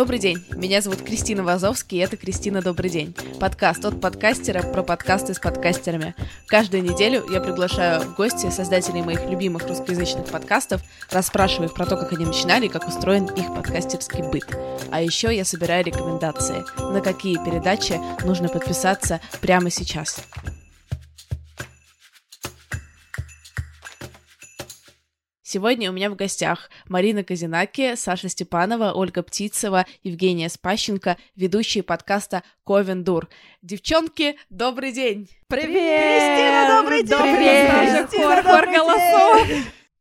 Добрый 0.00 0.18
день, 0.18 0.42
меня 0.56 0.80
зовут 0.80 1.02
Кристина 1.02 1.44
Вазовский, 1.44 1.98
и 1.98 2.00
это 2.00 2.16
«Кристина, 2.16 2.62
добрый 2.62 2.88
день». 2.88 3.14
Подкаст 3.38 3.84
от 3.84 4.00
подкастера 4.00 4.62
про 4.62 4.82
подкасты 4.82 5.34
с 5.34 5.38
подкастерами. 5.38 6.14
Каждую 6.46 6.82
неделю 6.82 7.22
я 7.30 7.38
приглашаю 7.38 8.00
в 8.00 8.16
гости 8.16 8.48
создателей 8.48 9.02
моих 9.02 9.28
любимых 9.28 9.68
русскоязычных 9.68 10.24
подкастов, 10.24 10.80
расспрашиваю 11.10 11.68
их 11.68 11.74
про 11.74 11.84
то, 11.84 11.98
как 11.98 12.14
они 12.14 12.24
начинали 12.24 12.64
и 12.64 12.70
как 12.70 12.88
устроен 12.88 13.26
их 13.26 13.54
подкастерский 13.54 14.22
быт. 14.22 14.46
А 14.90 15.02
еще 15.02 15.36
я 15.36 15.44
собираю 15.44 15.84
рекомендации, 15.84 16.64
на 16.78 17.02
какие 17.02 17.36
передачи 17.36 18.00
нужно 18.24 18.48
подписаться 18.48 19.20
прямо 19.42 19.68
сейчас. 19.68 20.24
Сегодня 25.52 25.90
у 25.90 25.92
меня 25.92 26.10
в 26.10 26.14
гостях 26.14 26.70
Марина 26.88 27.24
Казинаки, 27.24 27.96
Саша 27.96 28.28
Степанова, 28.28 28.92
Ольга 28.92 29.24
Птицева, 29.24 29.84
Евгения 30.04 30.48
Спащенко, 30.48 31.16
ведущие 31.34 31.82
подкаста 31.82 32.44
Ковен 32.64 33.02
Дур. 33.02 33.28
Девчонки, 33.60 34.36
добрый 34.48 34.92
день! 34.92 35.28
Привет! 35.48 36.02
Кристина, 36.04 36.68
добрый 36.68 37.02
день! 37.02 37.18
Привет! 37.18 38.08
Кристина, 38.08 38.26
хор, 38.26 38.44
хор 38.44 38.66
голосов! 38.66 39.48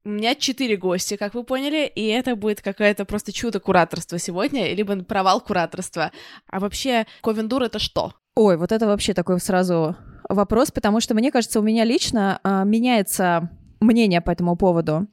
У 0.06 0.10
меня 0.10 0.36
четыре 0.36 0.78
гостя, 0.78 1.18
как 1.18 1.34
вы 1.34 1.44
поняли, 1.44 1.92
и 1.96 2.06
это 2.06 2.36
будет 2.36 2.62
какое-то 2.62 3.06
просто 3.06 3.34
чудо 3.34 3.60
кураторства 3.60 4.20
сегодня, 4.20 4.72
либо 4.76 5.04
провал 5.04 5.42
кураторства. 5.42 6.12
А 6.46 6.60
вообще, 6.60 7.08
Ковендур— 7.24 7.64
это 7.64 7.80
что? 7.80 8.14
Ой, 8.36 8.56
вот 8.56 8.72
это 8.72 8.86
вообще 8.86 9.16
такой 9.16 9.40
сразу 9.40 9.96
вопрос, 10.30 10.70
потому 10.70 11.00
что, 11.00 11.16
мне 11.16 11.32
кажется, 11.32 11.60
у 11.60 11.64
меня 11.64 11.86
лично 11.86 12.40
э, 12.44 12.62
меняется 12.66 13.50
мнение 13.80 14.22
по 14.22 14.30
этому 14.30 14.56
поводу. 14.56 15.08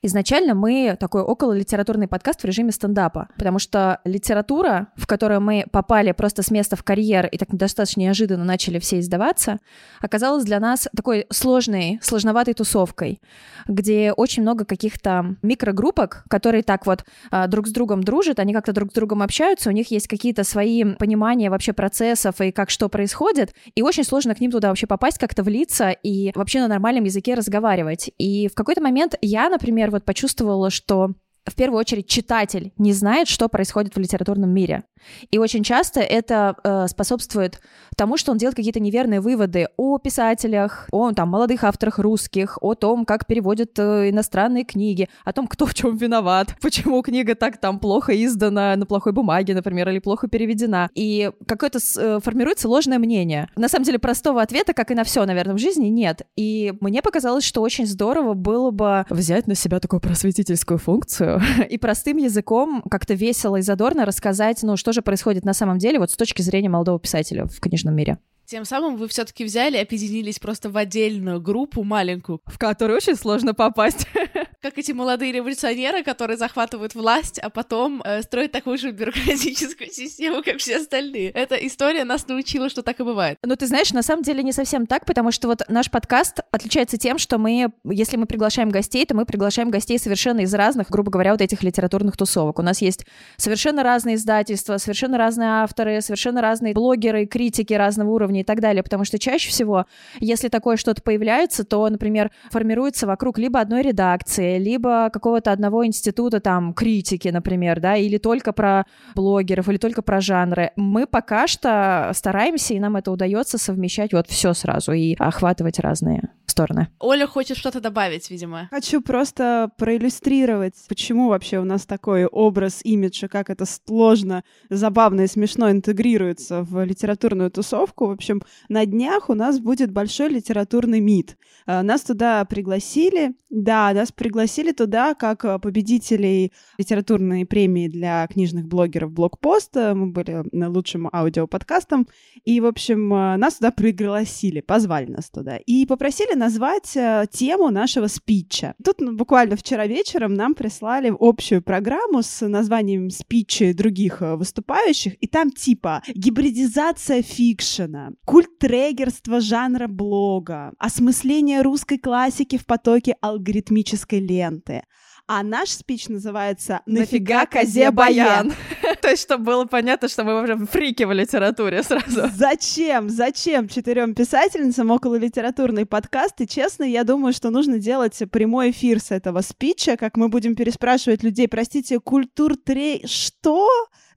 Изначально 0.00 0.54
мы 0.54 0.96
такой 1.00 1.22
около 1.22 1.52
литературный 1.52 2.06
подкаст 2.06 2.42
в 2.42 2.44
режиме 2.44 2.70
стендапа, 2.70 3.30
потому 3.36 3.58
что 3.58 3.98
литература, 4.04 4.92
в 4.94 5.08
которую 5.08 5.40
мы 5.40 5.64
попали 5.72 6.12
просто 6.12 6.44
с 6.44 6.52
места 6.52 6.76
в 6.76 6.84
карьер 6.84 7.26
и 7.26 7.36
так 7.36 7.48
достаточно 7.50 8.02
неожиданно 8.02 8.44
начали 8.44 8.78
все 8.78 9.00
издаваться, 9.00 9.58
оказалась 10.00 10.44
для 10.44 10.60
нас 10.60 10.86
такой 10.96 11.26
сложной, 11.30 11.98
сложноватой 12.00 12.54
тусовкой, 12.54 13.20
где 13.66 14.12
очень 14.12 14.42
много 14.42 14.64
каких-то 14.64 15.34
микрогруппок, 15.42 16.22
которые 16.30 16.62
так 16.62 16.86
вот 16.86 17.04
а, 17.32 17.48
друг 17.48 17.66
с 17.66 17.72
другом 17.72 18.04
дружат, 18.04 18.38
они 18.38 18.52
как-то 18.52 18.72
друг 18.72 18.92
с 18.92 18.94
другом 18.94 19.20
общаются, 19.20 19.68
у 19.68 19.72
них 19.72 19.90
есть 19.90 20.06
какие-то 20.06 20.44
свои 20.44 20.84
понимания 20.94 21.50
вообще 21.50 21.72
процессов 21.72 22.40
и 22.40 22.52
как 22.52 22.70
что 22.70 22.88
происходит, 22.88 23.52
и 23.74 23.82
очень 23.82 24.04
сложно 24.04 24.36
к 24.36 24.40
ним 24.40 24.52
туда 24.52 24.68
вообще 24.68 24.86
попасть, 24.86 25.18
как-то 25.18 25.42
влиться 25.42 25.90
и 25.90 26.30
вообще 26.36 26.60
на 26.60 26.68
нормальном 26.68 27.02
языке 27.02 27.34
разговаривать. 27.34 28.12
И 28.16 28.46
в 28.46 28.54
какой-то 28.54 28.80
момент 28.80 29.16
я, 29.22 29.48
например, 29.48 29.87
вот 29.90 30.04
почувствовала, 30.04 30.70
что 30.70 31.12
в 31.44 31.54
первую 31.54 31.78
очередь 31.78 32.08
читатель 32.08 32.72
не 32.76 32.92
знает, 32.92 33.28
что 33.28 33.48
происходит 33.48 33.96
в 33.96 33.98
литературном 33.98 34.50
мире. 34.50 34.84
И 35.30 35.38
очень 35.38 35.62
часто 35.62 36.00
это 36.00 36.56
э, 36.62 36.86
способствует 36.88 37.60
тому, 37.96 38.16
что 38.16 38.32
он 38.32 38.38
делает 38.38 38.56
какие-то 38.56 38.80
неверные 38.80 39.20
выводы 39.20 39.68
о 39.76 39.98
писателях, 39.98 40.88
о 40.92 41.12
там, 41.12 41.28
молодых 41.28 41.64
авторах 41.64 41.98
русских, 41.98 42.58
о 42.60 42.74
том, 42.74 43.04
как 43.04 43.26
переводят 43.26 43.78
э, 43.78 44.10
иностранные 44.10 44.64
книги, 44.64 45.08
о 45.24 45.32
том, 45.32 45.46
кто 45.46 45.66
в 45.66 45.74
чем 45.74 45.96
виноват, 45.96 46.54
почему 46.62 47.02
книга 47.02 47.34
так 47.34 47.58
там 47.58 47.78
плохо 47.78 48.12
издана 48.24 48.76
на 48.76 48.86
плохой 48.86 49.12
бумаге, 49.12 49.54
например, 49.54 49.88
или 49.88 49.98
плохо 49.98 50.28
переведена. 50.28 50.90
И 50.94 51.30
какое-то 51.46 51.78
э, 51.98 52.20
формируется 52.22 52.68
ложное 52.68 52.98
мнение. 52.98 53.48
На 53.56 53.68
самом 53.68 53.84
деле 53.84 53.98
простого 53.98 54.42
ответа, 54.42 54.72
как 54.72 54.90
и 54.90 54.94
на 54.94 55.04
все, 55.04 55.24
наверное, 55.24 55.54
в 55.54 55.58
жизни, 55.58 55.88
нет. 55.88 56.22
И 56.36 56.72
мне 56.80 57.02
показалось, 57.02 57.44
что 57.44 57.62
очень 57.62 57.86
здорово 57.86 58.34
было 58.34 58.70
бы 58.70 59.04
взять 59.10 59.46
на 59.46 59.54
себя 59.54 59.80
такую 59.80 60.00
просветительскую 60.00 60.78
функцию 60.78 61.42
и 61.68 61.78
простым 61.78 62.18
языком 62.18 62.82
как-то 62.88 63.14
весело 63.14 63.56
и 63.56 63.62
задорно 63.62 64.04
рассказать, 64.04 64.62
ну, 64.62 64.76
что 64.76 64.87
что 64.88 64.94
же 64.94 65.02
происходит 65.02 65.44
на 65.44 65.52
самом 65.52 65.76
деле 65.76 65.98
вот 65.98 66.10
с 66.10 66.16
точки 66.16 66.40
зрения 66.40 66.70
молодого 66.70 66.98
писателя 66.98 67.44
в 67.44 67.60
книжном 67.60 67.94
мире. 67.94 68.16
Тем 68.50 68.64
самым 68.64 68.96
вы 68.96 69.08
все-таки 69.08 69.44
взяли 69.44 69.76
и 69.76 69.80
объединились 69.80 70.38
просто 70.38 70.70
в 70.70 70.76
отдельную 70.78 71.38
группу 71.38 71.84
маленькую, 71.84 72.40
в 72.46 72.56
которую 72.56 72.96
очень 72.96 73.14
сложно 73.14 73.52
попасть. 73.52 74.06
Как 74.62 74.78
эти 74.78 74.92
молодые 74.92 75.32
революционеры, 75.32 76.02
которые 76.02 76.38
захватывают 76.38 76.94
власть, 76.94 77.38
а 77.38 77.50
потом 77.50 78.00
э, 78.02 78.22
строят 78.22 78.52
такую 78.52 78.78
же 78.78 78.90
бюрократическую 78.90 79.90
систему, 79.92 80.42
как 80.42 80.58
все 80.58 80.78
остальные. 80.78 81.30
Эта 81.30 81.54
история 81.56 82.04
нас 82.04 82.26
научила, 82.26 82.70
что 82.70 82.82
так 82.82 82.98
и 83.00 83.04
бывает. 83.04 83.36
Ну, 83.44 83.54
ты 83.54 83.66
знаешь, 83.66 83.92
на 83.92 84.02
самом 84.02 84.22
деле 84.22 84.42
не 84.42 84.52
совсем 84.52 84.86
так, 84.86 85.04
потому 85.04 85.30
что 85.30 85.46
вот 85.48 85.62
наш 85.68 85.90
подкаст 85.90 86.40
отличается 86.50 86.96
тем, 86.96 87.18
что 87.18 87.36
мы, 87.36 87.70
если 87.84 88.16
мы 88.16 88.24
приглашаем 88.24 88.70
гостей, 88.70 89.04
то 89.04 89.14
мы 89.14 89.26
приглашаем 89.26 89.70
гостей 89.70 89.98
совершенно 89.98 90.40
из 90.40 90.54
разных, 90.54 90.88
грубо 90.88 91.10
говоря, 91.10 91.32
вот 91.32 91.42
этих 91.42 91.62
литературных 91.62 92.16
тусовок. 92.16 92.58
У 92.58 92.62
нас 92.62 92.80
есть 92.80 93.04
совершенно 93.36 93.82
разные 93.82 94.16
издательства, 94.16 94.78
совершенно 94.78 95.18
разные 95.18 95.50
авторы, 95.50 96.00
совершенно 96.00 96.40
разные 96.40 96.72
блогеры, 96.72 97.26
критики 97.26 97.74
разного 97.74 98.10
уровня 98.10 98.37
и 98.40 98.44
так 98.44 98.60
далее, 98.60 98.82
потому 98.82 99.04
что 99.04 99.18
чаще 99.18 99.50
всего, 99.50 99.86
если 100.20 100.48
такое 100.48 100.76
что-то 100.76 101.02
появляется, 101.02 101.64
то, 101.64 101.88
например, 101.88 102.30
формируется 102.50 103.06
вокруг 103.06 103.38
либо 103.38 103.60
одной 103.60 103.82
редакции, 103.82 104.58
либо 104.58 105.10
какого-то 105.10 105.52
одного 105.52 105.86
института 105.86 106.40
там 106.40 106.72
критики, 106.72 107.28
например, 107.28 107.80
да, 107.80 107.96
или 107.96 108.18
только 108.18 108.52
про 108.52 108.84
блогеров, 109.14 109.68
или 109.68 109.76
только 109.76 110.02
про 110.02 110.20
жанры. 110.20 110.72
Мы 110.76 111.06
пока 111.06 111.46
что 111.46 112.10
стараемся, 112.14 112.74
и 112.74 112.80
нам 112.80 112.96
это 112.96 113.10
удается 113.10 113.58
совмещать 113.58 114.12
вот 114.12 114.28
все 114.28 114.54
сразу 114.54 114.92
и 114.92 115.14
охватывать 115.18 115.78
разные 115.78 116.30
стороны. 116.58 116.88
Оля 116.98 117.26
хочет 117.26 117.56
что-то 117.56 117.80
добавить, 117.80 118.30
видимо. 118.30 118.68
Хочу 118.70 119.00
просто 119.00 119.70
проиллюстрировать, 119.78 120.74
почему 120.88 121.28
вообще 121.28 121.58
у 121.58 121.64
нас 121.64 121.86
такой 121.86 122.26
образ 122.26 122.80
имиджа, 122.84 123.28
как 123.28 123.50
это 123.50 123.64
сложно, 123.64 124.42
забавно 124.68 125.22
и 125.22 125.26
смешно 125.28 125.70
интегрируется 125.70 126.62
в 126.62 126.84
литературную 126.84 127.50
тусовку. 127.50 128.06
В 128.06 128.10
общем, 128.10 128.42
на 128.68 128.84
днях 128.86 129.30
у 129.30 129.34
нас 129.34 129.60
будет 129.60 129.92
большой 129.92 130.30
литературный 130.30 131.00
мид. 131.00 131.36
А, 131.66 131.82
нас 131.82 132.02
туда 132.02 132.44
пригласили, 132.44 133.34
да, 133.50 133.92
нас 133.92 134.10
пригласили 134.10 134.72
туда 134.72 135.14
как 135.14 135.62
победителей 135.62 136.52
литературной 136.76 137.46
премии 137.46 137.88
для 137.88 138.26
книжных 138.26 138.66
блогеров 138.66 139.12
Блокпост. 139.12 139.76
Мы 139.76 140.08
были 140.08 140.44
лучшим 140.66 141.08
аудиоподкастом. 141.12 142.08
И, 142.44 142.60
в 142.60 142.66
общем, 142.66 143.12
а, 143.14 143.36
нас 143.36 143.56
туда 143.56 143.70
пригласили, 143.70 144.60
позвали 144.60 145.06
нас 145.06 145.30
туда. 145.30 145.56
И 145.56 145.86
попросили 145.86 146.34
назвать 146.48 146.96
тему 147.30 147.70
нашего 147.70 148.06
спича. 148.06 148.74
Тут 148.82 149.00
ну, 149.00 149.12
буквально 149.14 149.56
вчера 149.56 149.86
вечером 149.86 150.32
нам 150.32 150.54
прислали 150.54 151.12
общую 151.20 151.62
программу 151.62 152.22
с 152.22 152.46
названием 152.48 153.10
спичи 153.10 153.72
других 153.72 154.22
выступающих, 154.22 155.22
и 155.22 155.26
там 155.26 155.50
типа 155.50 156.02
гибридизация 156.14 157.22
фикшена, 157.22 158.12
культ 158.24 158.58
трегерства 158.58 159.40
жанра 159.40 159.88
блога, 159.88 160.72
осмысление 160.78 161.60
русской 161.60 161.98
классики 161.98 162.56
в 162.56 162.64
потоке 162.64 163.16
алгоритмической 163.20 164.20
ленты. 164.20 164.84
А 165.30 165.42
наш 165.42 165.72
спич 165.72 166.08
называется 166.08 166.80
«Нафига 166.86 167.44
козе 167.44 167.90
баян?» 167.90 168.54
То 169.02 169.08
есть, 169.08 169.24
чтобы 169.24 169.44
было 169.44 169.64
понятно, 169.66 170.08
что 170.08 170.24
мы 170.24 170.32
вообще 170.32 170.56
фрики 170.64 171.02
в 171.02 171.12
литературе 171.12 171.82
сразу. 171.82 172.30
Зачем? 172.34 173.10
Зачем 173.10 173.68
четырем 173.68 174.14
писательницам 174.14 174.90
около 174.90 175.16
литературный 175.16 175.84
подкаст? 175.84 176.40
И 176.40 176.48
честно, 176.48 176.84
я 176.84 177.04
думаю, 177.04 177.34
что 177.34 177.50
нужно 177.50 177.78
делать 177.78 178.18
прямой 178.32 178.70
эфир 178.70 179.00
с 179.00 179.10
этого 179.10 179.42
спича, 179.42 179.98
как 179.98 180.16
мы 180.16 180.30
будем 180.30 180.56
переспрашивать 180.56 181.22
людей, 181.22 181.46
простите, 181.46 182.00
культур 182.00 182.56
трей... 182.56 183.06
Что? 183.06 183.68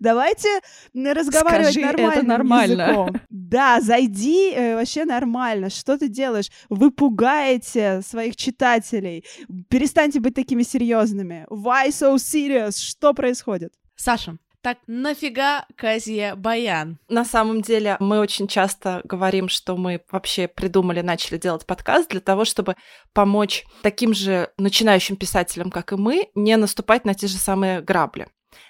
Давайте 0.01 0.61
разговаривать 0.95 1.73
Скажи, 1.73 1.85
нормальным 1.85 2.17
это 2.17 2.27
нормально. 2.27 2.81
языком. 2.81 3.21
Да, 3.29 3.79
зайди 3.81 4.51
э, 4.51 4.75
вообще 4.75 5.05
нормально. 5.05 5.69
Что 5.69 5.95
ты 5.95 6.07
делаешь? 6.07 6.49
Вы 6.69 6.89
пугаете 6.89 8.01
своих 8.01 8.35
читателей. 8.35 9.23
Перестаньте 9.69 10.19
быть 10.19 10.33
такими 10.33 10.63
серьезными. 10.63 11.45
Why 11.51 11.89
so 11.89 12.15
serious? 12.15 12.79
Что 12.79 13.13
происходит? 13.13 13.73
Саша, 13.95 14.37
так 14.61 14.79
нафига 14.87 15.65
Казия 15.75 16.35
Баян? 16.35 16.97
На 17.07 17.23
самом 17.23 17.61
деле 17.61 17.97
мы 17.99 18.19
очень 18.19 18.47
часто 18.47 19.01
говорим, 19.03 19.49
что 19.49 19.77
мы 19.77 20.01
вообще 20.11 20.47
придумали, 20.47 21.01
начали 21.01 21.37
делать 21.37 21.67
подкаст 21.67 22.09
для 22.09 22.21
того, 22.21 22.43
чтобы 22.43 22.75
помочь 23.13 23.65
таким 23.83 24.15
же 24.15 24.49
начинающим 24.57 25.15
писателям, 25.15 25.69
как 25.69 25.93
и 25.93 25.95
мы, 25.95 26.29
не 26.33 26.57
наступать 26.57 27.05
на 27.05 27.13
те 27.13 27.27
же 27.27 27.37
самые 27.37 27.81
грабли. 27.81 28.27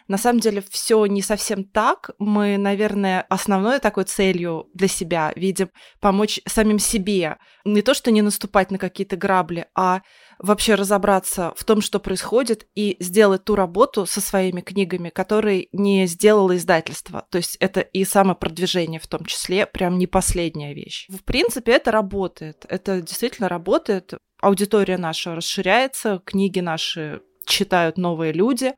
На 0.08 0.18
самом 0.18 0.40
деле 0.40 0.64
все 0.70 1.06
не 1.06 1.22
совсем 1.22 1.64
так. 1.64 2.12
Мы, 2.20 2.58
наверное, 2.58 3.22
основной 3.30 3.80
такой 3.80 4.04
целью 4.04 4.70
для 4.74 4.88
себя 4.88 5.32
видим 5.36 5.70
помочь 6.00 6.40
самим 6.48 6.80
себе. 6.80 7.38
Не 7.66 7.82
то, 7.82 7.94
что 7.94 8.12
не 8.12 8.22
наступать 8.22 8.72
на 8.72 8.78
какие-то 8.78 9.16
грабли, 9.16 9.68
а 9.76 10.02
вообще 10.40 10.76
разобраться 10.76 11.54
в 11.56 11.64
том, 11.64 11.82
что 11.82 12.00
происходит, 12.00 12.68
и 12.76 12.98
сделать 13.00 13.44
ту 13.44 13.56
работу 13.56 14.06
со 14.06 14.22
своими 14.22 14.62
книгами, 14.62 15.10
которые 15.10 15.68
не 15.72 16.08
сделало 16.08 16.58
издательство. 16.58 17.26
То 17.30 17.38
есть 17.38 17.56
это 17.60 17.82
и 17.82 18.04
самопродвижение 18.04 19.00
в 19.00 19.08
том 19.08 19.26
числе, 19.26 19.66
прям 19.66 19.98
не 19.98 20.08
последняя 20.08 20.74
вещь. 20.74 21.08
В 21.10 21.24
принципе, 21.24 21.74
это 21.74 21.92
работает. 21.92 22.66
Это 22.68 23.02
действительно 23.02 23.50
работает. 23.50 24.14
Аудитория 24.42 24.98
наша 24.98 25.36
расширяется, 25.36 26.22
книги 26.26 26.60
наши 26.60 27.22
читают 27.46 27.98
новые 27.98 28.34
люди, 28.34 28.74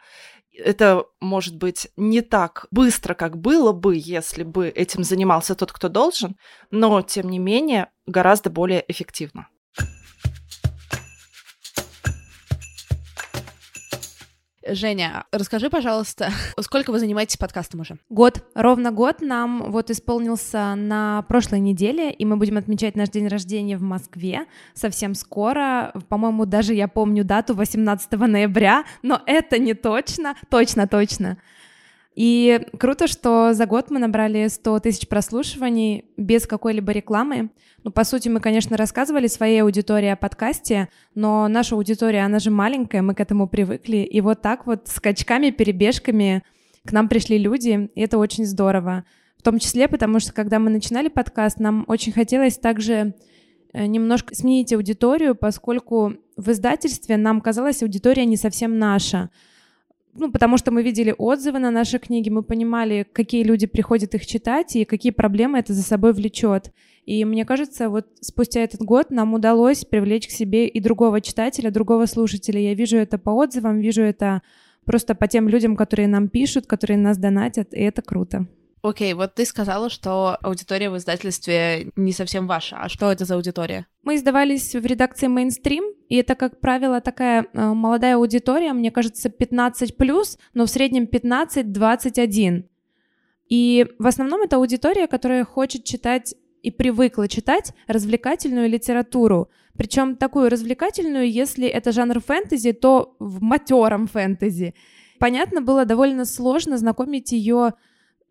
Это 0.53 1.05
может 1.19 1.57
быть 1.57 1.87
не 1.97 2.21
так 2.21 2.67
быстро, 2.71 3.13
как 3.13 3.37
было 3.37 3.71
бы, 3.71 3.95
если 3.97 4.43
бы 4.43 4.67
этим 4.69 5.03
занимался 5.03 5.55
тот, 5.55 5.71
кто 5.71 5.89
должен, 5.89 6.35
но, 6.71 7.01
тем 7.01 7.29
не 7.29 7.39
менее, 7.39 7.89
гораздо 8.05 8.49
более 8.49 8.83
эффективно. 8.87 9.47
Женя, 14.67 15.25
расскажи, 15.31 15.69
пожалуйста, 15.69 16.31
сколько 16.59 16.91
вы 16.91 16.99
занимаетесь 16.99 17.37
подкастом 17.37 17.81
уже? 17.81 17.97
Год. 18.09 18.43
Ровно 18.55 18.91
год 18.91 19.21
нам 19.21 19.71
вот 19.71 19.89
исполнился 19.89 20.75
на 20.75 21.23
прошлой 21.23 21.59
неделе, 21.59 22.11
и 22.11 22.25
мы 22.25 22.37
будем 22.37 22.57
отмечать 22.57 22.95
наш 22.95 23.09
день 23.09 23.27
рождения 23.27 23.77
в 23.77 23.81
Москве 23.81 24.45
совсем 24.73 25.15
скоро. 25.15 25.93
По-моему, 26.07 26.45
даже 26.45 26.73
я 26.73 26.87
помню 26.87 27.23
дату 27.23 27.55
18 27.55 28.11
ноября, 28.13 28.85
но 29.01 29.21
это 29.25 29.57
не 29.59 29.73
точно. 29.73 30.35
Точно, 30.49 30.87
точно. 30.87 31.37
И 32.15 32.61
круто, 32.77 33.07
что 33.07 33.53
за 33.53 33.65
год 33.65 33.89
мы 33.89 33.99
набрали 33.99 34.47
100 34.47 34.79
тысяч 34.81 35.07
прослушиваний 35.07 36.05
без 36.15 36.45
какой-либо 36.45 36.91
рекламы. 36.91 37.49
Ну, 37.83 37.91
по 37.91 38.03
сути, 38.03 38.29
мы, 38.29 38.39
конечно, 38.39 38.77
рассказывали 38.77 39.27
своей 39.27 39.63
аудитории 39.63 40.09
о 40.09 40.15
подкасте, 40.15 40.89
но 41.15 41.47
наша 41.47 41.75
аудитория, 41.75 42.23
она 42.23 42.39
же 42.39 42.51
маленькая, 42.51 43.01
мы 43.01 43.15
к 43.15 43.19
этому 43.19 43.47
привыкли. 43.47 43.97
И 43.97 44.21
вот 44.21 44.41
так 44.41 44.67
вот 44.67 44.87
скачками, 44.87 45.49
перебежками 45.49 46.43
к 46.85 46.91
нам 46.91 47.09
пришли 47.09 47.37
люди, 47.37 47.89
и 47.95 48.01
это 48.01 48.19
очень 48.19 48.45
здорово. 48.45 49.05
В 49.37 49.41
том 49.41 49.57
числе, 49.57 49.87
потому 49.87 50.19
что, 50.19 50.33
когда 50.33 50.59
мы 50.59 50.69
начинали 50.69 51.07
подкаст, 51.07 51.59
нам 51.59 51.83
очень 51.87 52.13
хотелось 52.13 52.57
также 52.57 53.15
э, 53.73 53.85
немножко 53.87 54.35
сменить 54.35 54.71
аудиторию, 54.71 55.35
поскольку 55.35 56.13
в 56.37 56.51
издательстве 56.51 57.17
нам 57.17 57.41
казалось, 57.41 57.81
аудитория 57.81 58.25
не 58.25 58.37
совсем 58.37 58.77
наша 58.77 59.31
ну, 60.15 60.31
потому 60.31 60.57
что 60.57 60.71
мы 60.71 60.83
видели 60.83 61.13
отзывы 61.17 61.59
на 61.59 61.71
наши 61.71 61.97
книги, 61.97 62.29
мы 62.29 62.43
понимали, 62.43 63.05
какие 63.11 63.43
люди 63.43 63.65
приходят 63.65 64.13
их 64.13 64.25
читать 64.25 64.75
и 64.75 64.85
какие 64.85 65.11
проблемы 65.11 65.59
это 65.59 65.73
за 65.73 65.81
собой 65.81 66.13
влечет. 66.13 66.71
И 67.05 67.25
мне 67.25 67.45
кажется, 67.45 67.89
вот 67.89 68.07
спустя 68.21 68.61
этот 68.61 68.81
год 68.81 69.09
нам 69.09 69.33
удалось 69.33 69.83
привлечь 69.85 70.27
к 70.27 70.31
себе 70.31 70.67
и 70.67 70.79
другого 70.79 71.19
читателя, 71.19 71.71
другого 71.71 72.05
слушателя. 72.05 72.59
Я 72.59 72.75
вижу 72.75 72.97
это 72.97 73.17
по 73.17 73.31
отзывам, 73.31 73.79
вижу 73.79 74.03
это 74.03 74.41
просто 74.85 75.15
по 75.15 75.27
тем 75.27 75.49
людям, 75.49 75.75
которые 75.75 76.07
нам 76.07 76.29
пишут, 76.29 76.67
которые 76.67 76.97
нас 76.97 77.17
донатят, 77.17 77.73
и 77.73 77.81
это 77.81 78.01
круто. 78.01 78.47
Окей, 78.83 79.13
вот 79.13 79.35
ты 79.35 79.45
сказала, 79.45 79.89
что 79.89 80.37
аудитория 80.41 80.89
в 80.89 80.97
издательстве 80.97 81.91
не 81.95 82.11
совсем 82.11 82.47
ваша. 82.47 82.75
А 82.81 82.89
что 82.89 83.09
это 83.09 83.23
за 83.23 83.35
аудитория? 83.35 83.87
Мы 84.03 84.15
издавались 84.15 84.75
в 84.75 84.85
редакции 84.85 85.29
Mainstream, 85.29 85.93
и 86.09 86.17
это, 86.17 86.35
как 86.35 86.59
правило, 86.59 86.99
такая 86.99 87.47
э, 87.53 87.73
молодая 87.73 88.17
аудитория, 88.17 88.73
мне 88.73 88.91
кажется, 88.91 89.29
15+, 89.29 90.37
но 90.53 90.65
в 90.65 90.69
среднем 90.69 91.05
15-21. 91.05 92.65
И 93.47 93.87
в 93.99 94.05
основном 94.05 94.41
это 94.41 94.57
аудитория, 94.57 95.07
которая 95.07 95.45
хочет 95.45 95.85
читать 95.85 96.35
и 96.61 96.69
привыкла 96.69 97.29
читать 97.29 97.71
развлекательную 97.87 98.67
литературу. 98.67 99.49
Причем 99.77 100.17
такую 100.17 100.49
развлекательную, 100.49 101.31
если 101.31 101.67
это 101.67 101.93
жанр 101.93 102.19
фэнтези, 102.19 102.73
то 102.73 103.15
в 103.19 103.41
матером 103.41 104.07
фэнтези. 104.07 104.75
Понятно, 105.19 105.61
было 105.61 105.85
довольно 105.85 106.25
сложно 106.25 106.77
знакомить 106.77 107.31
ее 107.31 107.75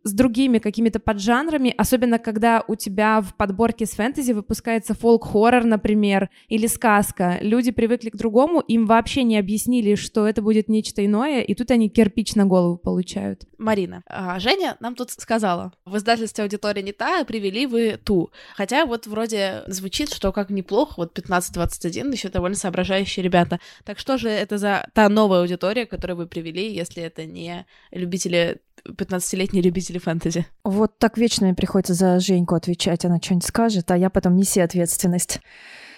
с 0.05 0.13
другими 0.13 0.59
какими-то 0.59 1.01
поджанрами, 1.01 1.75
особенно 1.77 2.19
когда 2.19 2.65
у 2.67 2.75
тебя 2.75 3.21
в 3.21 3.35
подборке 3.37 3.87
с 3.87 3.91
фэнтези 3.91 4.33
выпускается 4.33 4.95
фолк-хоррор, 4.95 5.65
например, 5.65 6.31
или 6.49 6.67
сказка. 6.67 7.39
Люди 7.41 7.71
привыкли 7.71 8.11
к 8.11 8.17
другому, 8.17 8.61
им 8.61 8.87
вообще 8.87 9.23
не 9.23 9.39
объяснили, 9.39 9.95
что 9.95 10.27
это 10.27 10.43
будет 10.43 10.69
нечто 10.69 11.05
иное, 11.05 11.43
и 11.43 11.55
тут 11.55 11.71
они 11.71 11.89
кирпич 11.89 12.35
на 12.35 12.47
голову 12.47 12.77
получают. 12.77 13.45
Марина, 13.59 14.03
а 14.07 14.39
Женя 14.41 14.77
нам 14.81 14.95
тут 14.95 15.11
сказала, 15.11 15.73
в 15.85 15.97
издательстве 15.97 16.45
аудитория 16.45 16.83
не 16.83 16.93
та, 16.93 17.25
привели 17.25 17.67
вы 17.67 17.99
ту. 18.03 18.31
Хотя 18.57 18.87
вот 18.87 19.07
вроде 19.07 19.63
звучит, 19.67 20.13
что 20.13 20.33
как 20.33 20.51
неплохо, 20.51 20.95
вот 20.97 21.17
15-21 21.19 22.13
еще 22.13 22.29
довольно 22.29 22.57
соображающие 22.57 23.23
ребята. 23.23 23.61
Так 23.85 23.99
что 23.99 24.19
же 24.19 24.29
это 24.29 24.59
за 24.59 24.89
та 24.95 25.09
новая 25.09 25.41
аудитория, 25.41 25.87
которую 25.87 26.17
вы 26.17 26.27
привели, 26.27 26.73
если 26.73 27.03
это 27.03 27.25
не 27.25 27.67
любители 27.91 28.61
15-летние 28.89 29.63
любители 29.63 29.99
фэнтези. 29.99 30.47
Вот 30.65 30.99
так 30.99 31.19
вечно 31.19 31.47
мне 31.47 31.55
приходится 31.55 31.95
за 31.95 32.19
Женьку 32.21 32.55
отвечать. 32.55 33.05
Она 33.05 33.19
что-нибудь 33.21 33.47
скажет, 33.47 33.91
а 33.91 33.97
я 33.97 34.11
потом 34.11 34.37
неси 34.37 34.61
ответственность. 34.61 35.41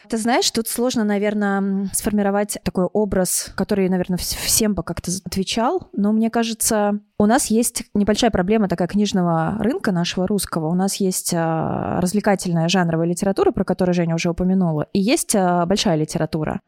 Ты 0.09 0.19
знаешь, 0.19 0.51
тут 0.51 0.69
сложно, 0.69 1.05
наверное, 1.05 1.89
сформировать 1.93 2.59
такой 2.63 2.85
образ, 2.85 3.51
который, 3.57 3.89
наверное, 3.89 4.19
всем 4.19 4.75
бы 4.75 4.83
как-то 4.83 5.11
отвечал, 5.25 5.89
но 5.93 6.13
мне 6.13 6.31
кажется, 6.31 7.01
у 7.19 7.27
нас 7.27 7.47
есть 7.47 7.85
небольшая 7.95 8.31
проблема 8.31 8.69
такая 8.69 8.89
книжного 8.89 9.57
рынка 9.61 9.93
нашего 9.93 10.27
русского. 10.27 10.69
У 10.69 10.75
нас 10.75 10.97
есть 10.97 11.33
а, 11.35 12.01
развлекательная 12.01 12.69
жанровая 12.69 13.07
литература, 13.07 13.51
про 13.51 13.65
которую 13.65 13.95
Женя 13.95 14.15
уже 14.15 14.31
упомянула, 14.31 14.89
и 14.93 15.01
есть 15.01 15.35
а, 15.35 15.65
большая 15.65 15.97
литература. 15.97 16.61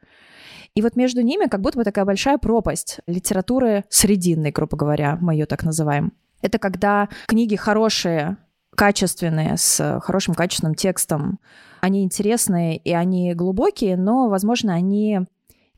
И 0.76 0.82
вот 0.82 0.94
между 0.94 1.22
ними 1.22 1.46
как 1.46 1.62
будто 1.62 1.78
бы 1.78 1.84
такая 1.84 2.04
большая 2.04 2.36
пропасть 2.36 3.00
литературы 3.06 3.84
срединной, 3.88 4.52
грубо 4.52 4.76
говоря, 4.76 5.16
мы 5.20 5.32
ее 5.32 5.46
так 5.46 5.64
называем. 5.64 6.12
Это 6.42 6.58
когда 6.58 7.08
книги 7.26 7.56
хорошие, 7.56 8.36
качественные, 8.76 9.56
с 9.56 10.00
хорошим 10.00 10.34
качественным 10.34 10.74
текстом, 10.74 11.40
они 11.80 12.04
интересные 12.04 12.76
и 12.76 12.92
они 12.92 13.32
глубокие, 13.32 13.96
но, 13.96 14.28
возможно, 14.28 14.74
они 14.74 15.20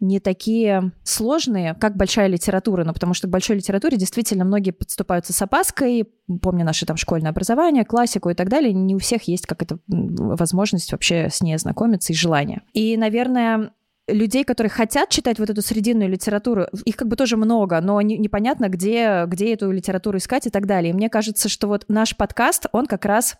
не 0.00 0.18
такие 0.18 0.92
сложные, 1.04 1.74
как 1.74 1.96
большая 1.96 2.26
литература, 2.26 2.84
ну, 2.84 2.92
потому 2.92 3.14
что 3.14 3.28
к 3.28 3.30
большой 3.30 3.56
литературе 3.56 3.96
действительно 3.96 4.44
многие 4.44 4.72
подступаются 4.72 5.32
с 5.32 5.40
опаской, 5.40 6.08
помню 6.42 6.64
наше 6.64 6.86
там 6.86 6.96
школьное 6.96 7.30
образование, 7.30 7.84
классику 7.84 8.30
и 8.30 8.34
так 8.34 8.48
далее, 8.48 8.72
не 8.72 8.96
у 8.96 8.98
всех 8.98 9.22
есть 9.24 9.46
как 9.46 9.62
это 9.62 9.78
возможность 9.86 10.90
вообще 10.90 11.28
с 11.30 11.40
ней 11.40 11.54
ознакомиться 11.54 12.12
и 12.12 12.16
желание. 12.16 12.62
И, 12.72 12.96
наверное, 12.96 13.72
людей, 14.08 14.44
которые 14.44 14.70
хотят 14.70 15.10
читать 15.10 15.38
вот 15.38 15.50
эту 15.50 15.62
срединную 15.62 16.08
литературу, 16.08 16.66
их 16.84 16.96
как 16.96 17.08
бы 17.08 17.16
тоже 17.16 17.36
много, 17.36 17.80
но 17.80 18.00
не, 18.00 18.18
непонятно, 18.18 18.68
где, 18.68 19.24
где 19.26 19.54
эту 19.54 19.70
литературу 19.70 20.18
искать 20.18 20.46
и 20.46 20.50
так 20.50 20.66
далее. 20.66 20.90
И 20.90 20.94
мне 20.94 21.08
кажется, 21.08 21.48
что 21.48 21.68
вот 21.68 21.84
наш 21.88 22.16
подкаст, 22.16 22.66
он 22.72 22.86
как 22.86 23.04
раз 23.04 23.36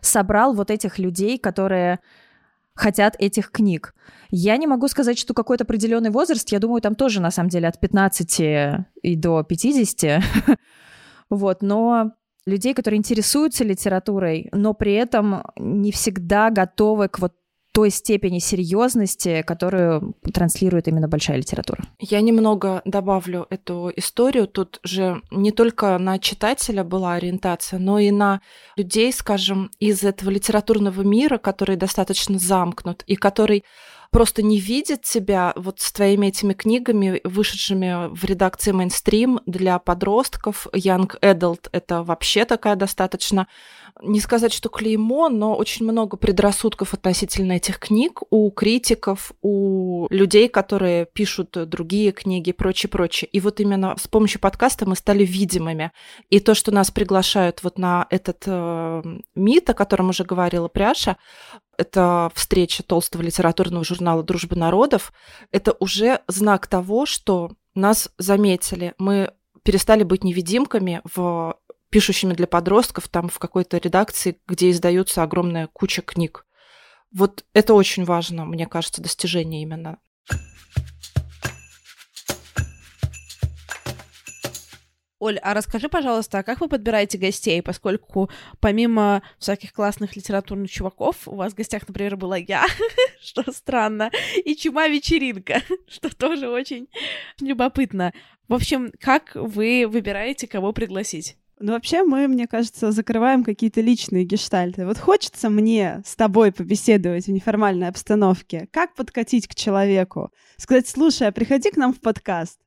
собрал 0.00 0.54
вот 0.54 0.70
этих 0.70 0.98
людей, 0.98 1.38
которые 1.38 2.00
хотят 2.74 3.16
этих 3.18 3.50
книг. 3.50 3.94
Я 4.30 4.56
не 4.56 4.66
могу 4.66 4.88
сказать, 4.88 5.18
что 5.18 5.34
какой-то 5.34 5.64
определенный 5.64 6.10
возраст, 6.10 6.50
я 6.50 6.58
думаю, 6.58 6.80
там 6.80 6.94
тоже 6.94 7.20
на 7.20 7.30
самом 7.30 7.50
деле 7.50 7.68
от 7.68 7.78
15 7.78 8.40
и 9.02 9.16
до 9.16 9.42
50. 9.42 10.22
вот, 11.30 11.62
но 11.62 12.12
людей, 12.46 12.74
которые 12.74 12.98
интересуются 12.98 13.64
литературой, 13.64 14.48
но 14.52 14.72
при 14.72 14.94
этом 14.94 15.42
не 15.56 15.92
всегда 15.92 16.50
готовы 16.50 17.08
к 17.08 17.18
вот 17.18 17.34
той 17.72 17.90
степени 17.90 18.38
серьезности, 18.38 19.42
которую 19.42 20.14
транслирует 20.32 20.88
именно 20.88 21.08
большая 21.08 21.38
литература. 21.38 21.84
Я 21.98 22.20
немного 22.20 22.82
добавлю 22.84 23.46
эту 23.48 23.90
историю. 23.96 24.46
Тут 24.46 24.78
же 24.82 25.22
не 25.30 25.52
только 25.52 25.96
на 25.98 26.18
читателя 26.18 26.84
была 26.84 27.14
ориентация, 27.14 27.78
но 27.78 27.98
и 27.98 28.10
на 28.10 28.42
людей, 28.76 29.12
скажем, 29.12 29.70
из 29.80 30.04
этого 30.04 30.28
литературного 30.30 31.00
мира, 31.02 31.38
который 31.38 31.76
достаточно 31.76 32.38
замкнут 32.38 33.04
и 33.06 33.16
который 33.16 33.64
просто 34.12 34.42
не 34.42 34.60
видит 34.60 35.02
тебя 35.02 35.52
вот 35.56 35.80
с 35.80 35.90
твоими 35.90 36.28
этими 36.28 36.52
книгами, 36.52 37.20
вышедшими 37.24 38.14
в 38.14 38.24
редакции 38.24 38.70
мейнстрим 38.70 39.40
для 39.46 39.78
подростков. 39.78 40.68
Young 40.72 41.18
Adult— 41.20 41.68
это 41.72 42.04
вообще 42.04 42.44
такая 42.44 42.76
достаточно 42.76 43.48
не 44.00 44.20
сказать, 44.20 44.52
что 44.52 44.68
клеймо, 44.68 45.28
но 45.28 45.54
очень 45.54 45.84
много 45.84 46.16
предрассудков 46.16 46.94
относительно 46.94 47.52
этих 47.52 47.78
книг 47.78 48.20
у 48.30 48.50
критиков, 48.50 49.32
у 49.42 50.06
людей, 50.10 50.48
которые 50.48 51.06
пишут 51.06 51.50
другие 51.68 52.12
книги 52.12 52.50
и 52.50 52.52
прочее, 52.52 52.90
прочее. 52.90 53.28
И 53.32 53.40
вот 53.40 53.60
именно 53.60 53.94
с 53.98 54.08
помощью 54.08 54.40
подкаста 54.40 54.88
мы 54.88 54.96
стали 54.96 55.24
видимыми. 55.24 55.92
И 56.30 56.40
то, 56.40 56.54
что 56.54 56.72
нас 56.72 56.90
приглашают 56.90 57.62
вот 57.62 57.78
на 57.78 58.06
этот 58.10 58.44
э, 58.46 59.02
МИТ, 59.34 59.70
о 59.70 59.74
котором 59.74 60.08
уже 60.08 60.24
говорила 60.24 60.68
Пряша, 60.68 61.16
это 61.82 62.32
встреча 62.34 62.82
толстого 62.82 63.22
литературного 63.22 63.84
журнала 63.84 64.22
«Дружба 64.22 64.56
народов», 64.56 65.12
это 65.50 65.76
уже 65.78 66.20
знак 66.26 66.66
того, 66.66 67.06
что 67.06 67.52
нас 67.74 68.10
заметили. 68.18 68.94
Мы 68.98 69.32
перестали 69.62 70.02
быть 70.02 70.24
невидимками 70.24 71.02
в 71.04 71.56
пишущими 71.90 72.32
для 72.32 72.46
подростков 72.46 73.08
там 73.08 73.28
в 73.28 73.38
какой-то 73.38 73.76
редакции, 73.76 74.40
где 74.48 74.70
издается 74.70 75.22
огромная 75.22 75.66
куча 75.66 76.02
книг. 76.02 76.46
Вот 77.12 77.44
это 77.52 77.74
очень 77.74 78.04
важно, 78.04 78.46
мне 78.46 78.66
кажется, 78.66 79.02
достижение 79.02 79.62
именно. 79.62 79.98
Оль, 85.22 85.38
а 85.38 85.54
расскажи, 85.54 85.88
пожалуйста, 85.88 86.40
а 86.40 86.42
как 86.42 86.60
вы 86.60 86.68
подбираете 86.68 87.16
гостей, 87.16 87.62
поскольку 87.62 88.28
помимо 88.58 89.22
всяких 89.38 89.72
классных 89.72 90.16
литературных 90.16 90.68
чуваков, 90.68 91.28
у 91.28 91.36
вас 91.36 91.52
в 91.52 91.56
гостях, 91.56 91.86
например, 91.86 92.16
была 92.16 92.36
я, 92.38 92.66
что 93.22 93.44
странно, 93.52 94.10
и 94.44 94.56
чума 94.56 94.88
вечеринка, 94.88 95.62
что 95.88 96.12
тоже 96.12 96.48
очень 96.48 96.88
любопытно. 97.40 98.12
В 98.48 98.54
общем, 98.54 98.92
как 98.98 99.30
вы 99.36 99.86
выбираете, 99.86 100.48
кого 100.48 100.72
пригласить? 100.72 101.36
Ну, 101.60 101.70
вообще 101.70 102.02
мы, 102.02 102.26
мне 102.26 102.48
кажется, 102.48 102.90
закрываем 102.90 103.44
какие-то 103.44 103.80
личные 103.80 104.24
гештальты. 104.24 104.84
Вот 104.84 104.98
хочется 104.98 105.50
мне 105.50 106.02
с 106.04 106.16
тобой 106.16 106.50
побеседовать 106.50 107.26
в 107.26 107.30
неформальной 107.30 107.86
обстановке. 107.86 108.66
Как 108.72 108.96
подкатить 108.96 109.46
к 109.46 109.54
человеку? 109.54 110.32
Сказать, 110.56 110.88
слушай, 110.88 111.28
а 111.28 111.32
приходи 111.32 111.70
к 111.70 111.76
нам 111.76 111.94
в 111.94 112.00
подкаст. 112.00 112.58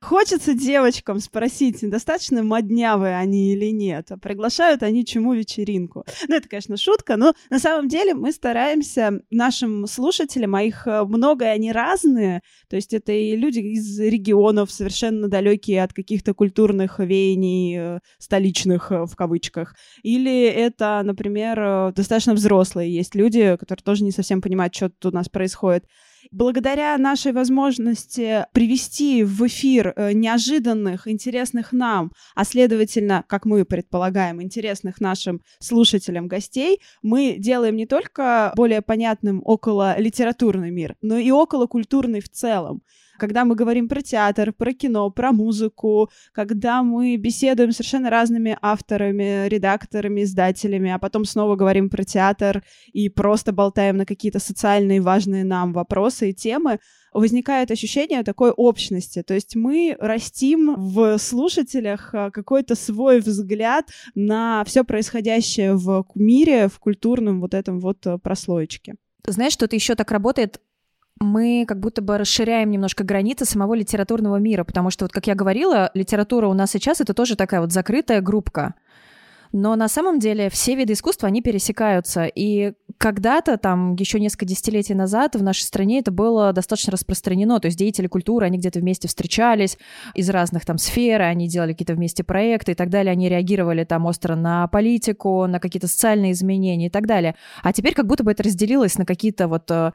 Хочется 0.00 0.54
девочкам 0.54 1.20
спросить, 1.20 1.78
достаточно 1.82 2.42
моднявые 2.42 3.16
они 3.18 3.52
или 3.52 3.66
нет, 3.66 4.10
а 4.10 4.16
приглашают 4.16 4.82
они 4.82 5.04
чему 5.04 5.34
вечеринку. 5.34 6.06
Ну, 6.26 6.36
это, 6.36 6.48
конечно, 6.48 6.78
шутка, 6.78 7.18
но 7.18 7.34
на 7.50 7.58
самом 7.58 7.86
деле 7.86 8.14
мы 8.14 8.32
стараемся 8.32 9.20
нашим 9.30 9.86
слушателям, 9.86 10.54
а 10.54 10.62
их 10.62 10.86
э, 10.86 11.04
много, 11.04 11.44
и 11.44 11.48
они 11.48 11.70
разные, 11.70 12.40
то 12.70 12.76
есть 12.76 12.94
это 12.94 13.12
и 13.12 13.36
люди 13.36 13.58
из 13.58 14.00
регионов, 14.00 14.70
совершенно 14.70 15.28
далекие 15.28 15.82
от 15.82 15.92
каких-то 15.92 16.32
культурных 16.32 16.98
веяний, 16.98 17.76
э, 17.78 18.00
столичных 18.18 18.90
э, 18.92 19.04
в 19.04 19.14
кавычках, 19.14 19.76
или 20.02 20.44
это, 20.46 21.02
например, 21.04 21.92
достаточно 21.92 22.32
взрослые 22.32 22.90
есть 22.90 23.14
люди, 23.14 23.56
которые 23.58 23.82
тоже 23.82 24.04
не 24.04 24.12
совсем 24.12 24.40
понимают, 24.40 24.74
что 24.74 24.88
тут 24.88 25.12
у 25.12 25.16
нас 25.16 25.28
происходит. 25.28 25.84
Благодаря 26.32 26.96
нашей 26.96 27.32
возможности 27.32 28.46
привести 28.52 29.24
в 29.24 29.44
эфир 29.48 29.92
э, 29.96 30.12
неожиданных, 30.12 31.08
интересных 31.08 31.72
нам, 31.72 32.12
а 32.36 32.44
следовательно, 32.44 33.24
как 33.26 33.46
мы 33.46 33.64
предполагаем, 33.64 34.40
интересных 34.40 35.00
нашим 35.00 35.42
слушателям 35.58 36.28
гостей, 36.28 36.80
мы 37.02 37.34
делаем 37.36 37.74
не 37.74 37.86
только 37.86 38.52
более 38.54 38.80
понятным 38.80 39.42
около 39.44 39.98
литературный 39.98 40.70
мир, 40.70 40.94
но 41.02 41.18
и 41.18 41.32
около 41.32 41.66
культурный 41.66 42.20
в 42.20 42.28
целом 42.28 42.82
когда 43.20 43.44
мы 43.44 43.54
говорим 43.54 43.88
про 43.88 44.00
театр, 44.00 44.52
про 44.52 44.72
кино, 44.72 45.10
про 45.10 45.32
музыку, 45.32 46.10
когда 46.32 46.82
мы 46.82 47.16
беседуем 47.16 47.70
с 47.70 47.76
совершенно 47.76 48.10
разными 48.10 48.56
авторами, 48.62 49.46
редакторами, 49.46 50.22
издателями, 50.22 50.90
а 50.90 50.98
потом 50.98 51.24
снова 51.24 51.54
говорим 51.54 51.90
про 51.90 52.02
театр 52.02 52.64
и 52.92 53.08
просто 53.10 53.52
болтаем 53.52 53.96
на 53.98 54.06
какие-то 54.06 54.38
социальные 54.38 55.02
важные 55.02 55.44
нам 55.44 55.72
вопросы 55.72 56.30
и 56.30 56.34
темы, 56.34 56.78
возникает 57.12 57.70
ощущение 57.70 58.22
такой 58.22 58.50
общности. 58.50 59.22
То 59.22 59.34
есть 59.34 59.54
мы 59.56 59.96
растим 60.00 60.74
в 60.76 61.18
слушателях 61.18 62.14
а, 62.14 62.30
какой-то 62.30 62.74
свой 62.74 63.20
взгляд 63.20 63.90
на 64.14 64.64
все 64.64 64.84
происходящее 64.84 65.74
в 65.74 66.06
мире, 66.14 66.68
в 66.68 66.78
культурном 66.78 67.40
вот 67.40 67.54
этом 67.54 67.80
вот 67.80 68.06
а, 68.06 68.18
прослоечке. 68.18 68.94
Знаешь, 69.26 69.52
что 69.52 69.66
это 69.66 69.76
еще 69.76 69.94
так 69.94 70.10
работает 70.10 70.60
мы 71.20 71.64
как 71.68 71.80
будто 71.80 72.02
бы 72.02 72.16
расширяем 72.18 72.70
немножко 72.70 73.04
границы 73.04 73.44
самого 73.44 73.74
литературного 73.74 74.36
мира, 74.36 74.64
потому 74.64 74.90
что, 74.90 75.04
вот 75.04 75.12
как 75.12 75.26
я 75.26 75.34
говорила, 75.34 75.90
литература 75.94 76.48
у 76.48 76.54
нас 76.54 76.70
сейчас 76.70 77.00
это 77.00 77.14
тоже 77.14 77.36
такая 77.36 77.60
вот 77.60 77.72
закрытая 77.72 78.20
группка. 78.20 78.74
Но 79.52 79.74
на 79.74 79.88
самом 79.88 80.20
деле 80.20 80.48
все 80.48 80.76
виды 80.76 80.92
искусства, 80.92 81.26
они 81.26 81.42
пересекаются. 81.42 82.26
И 82.26 82.74
когда-то, 82.98 83.58
там, 83.58 83.96
еще 83.96 84.20
несколько 84.20 84.44
десятилетий 84.44 84.94
назад 84.94 85.34
в 85.34 85.42
нашей 85.42 85.62
стране 85.62 85.98
это 85.98 86.12
было 86.12 86.52
достаточно 86.52 86.92
распространено. 86.92 87.58
То 87.58 87.66
есть 87.66 87.76
деятели 87.76 88.06
культуры, 88.06 88.46
они 88.46 88.58
где-то 88.58 88.78
вместе 88.78 89.08
встречались 89.08 89.76
из 90.14 90.30
разных 90.30 90.64
там 90.64 90.78
сфер, 90.78 91.22
они 91.22 91.48
делали 91.48 91.72
какие-то 91.72 91.94
вместе 91.94 92.22
проекты 92.22 92.72
и 92.72 92.74
так 92.76 92.90
далее. 92.90 93.10
Они 93.10 93.28
реагировали 93.28 93.82
там 93.82 94.06
остро 94.06 94.36
на 94.36 94.68
политику, 94.68 95.46
на 95.48 95.58
какие-то 95.58 95.88
социальные 95.88 96.30
изменения 96.30 96.86
и 96.86 96.90
так 96.90 97.06
далее. 97.08 97.34
А 97.64 97.72
теперь 97.72 97.94
как 97.94 98.06
будто 98.06 98.22
бы 98.22 98.30
это 98.30 98.44
разделилось 98.44 98.98
на 98.98 99.04
какие-то 99.04 99.48
вот 99.48 99.68
э, 99.72 99.90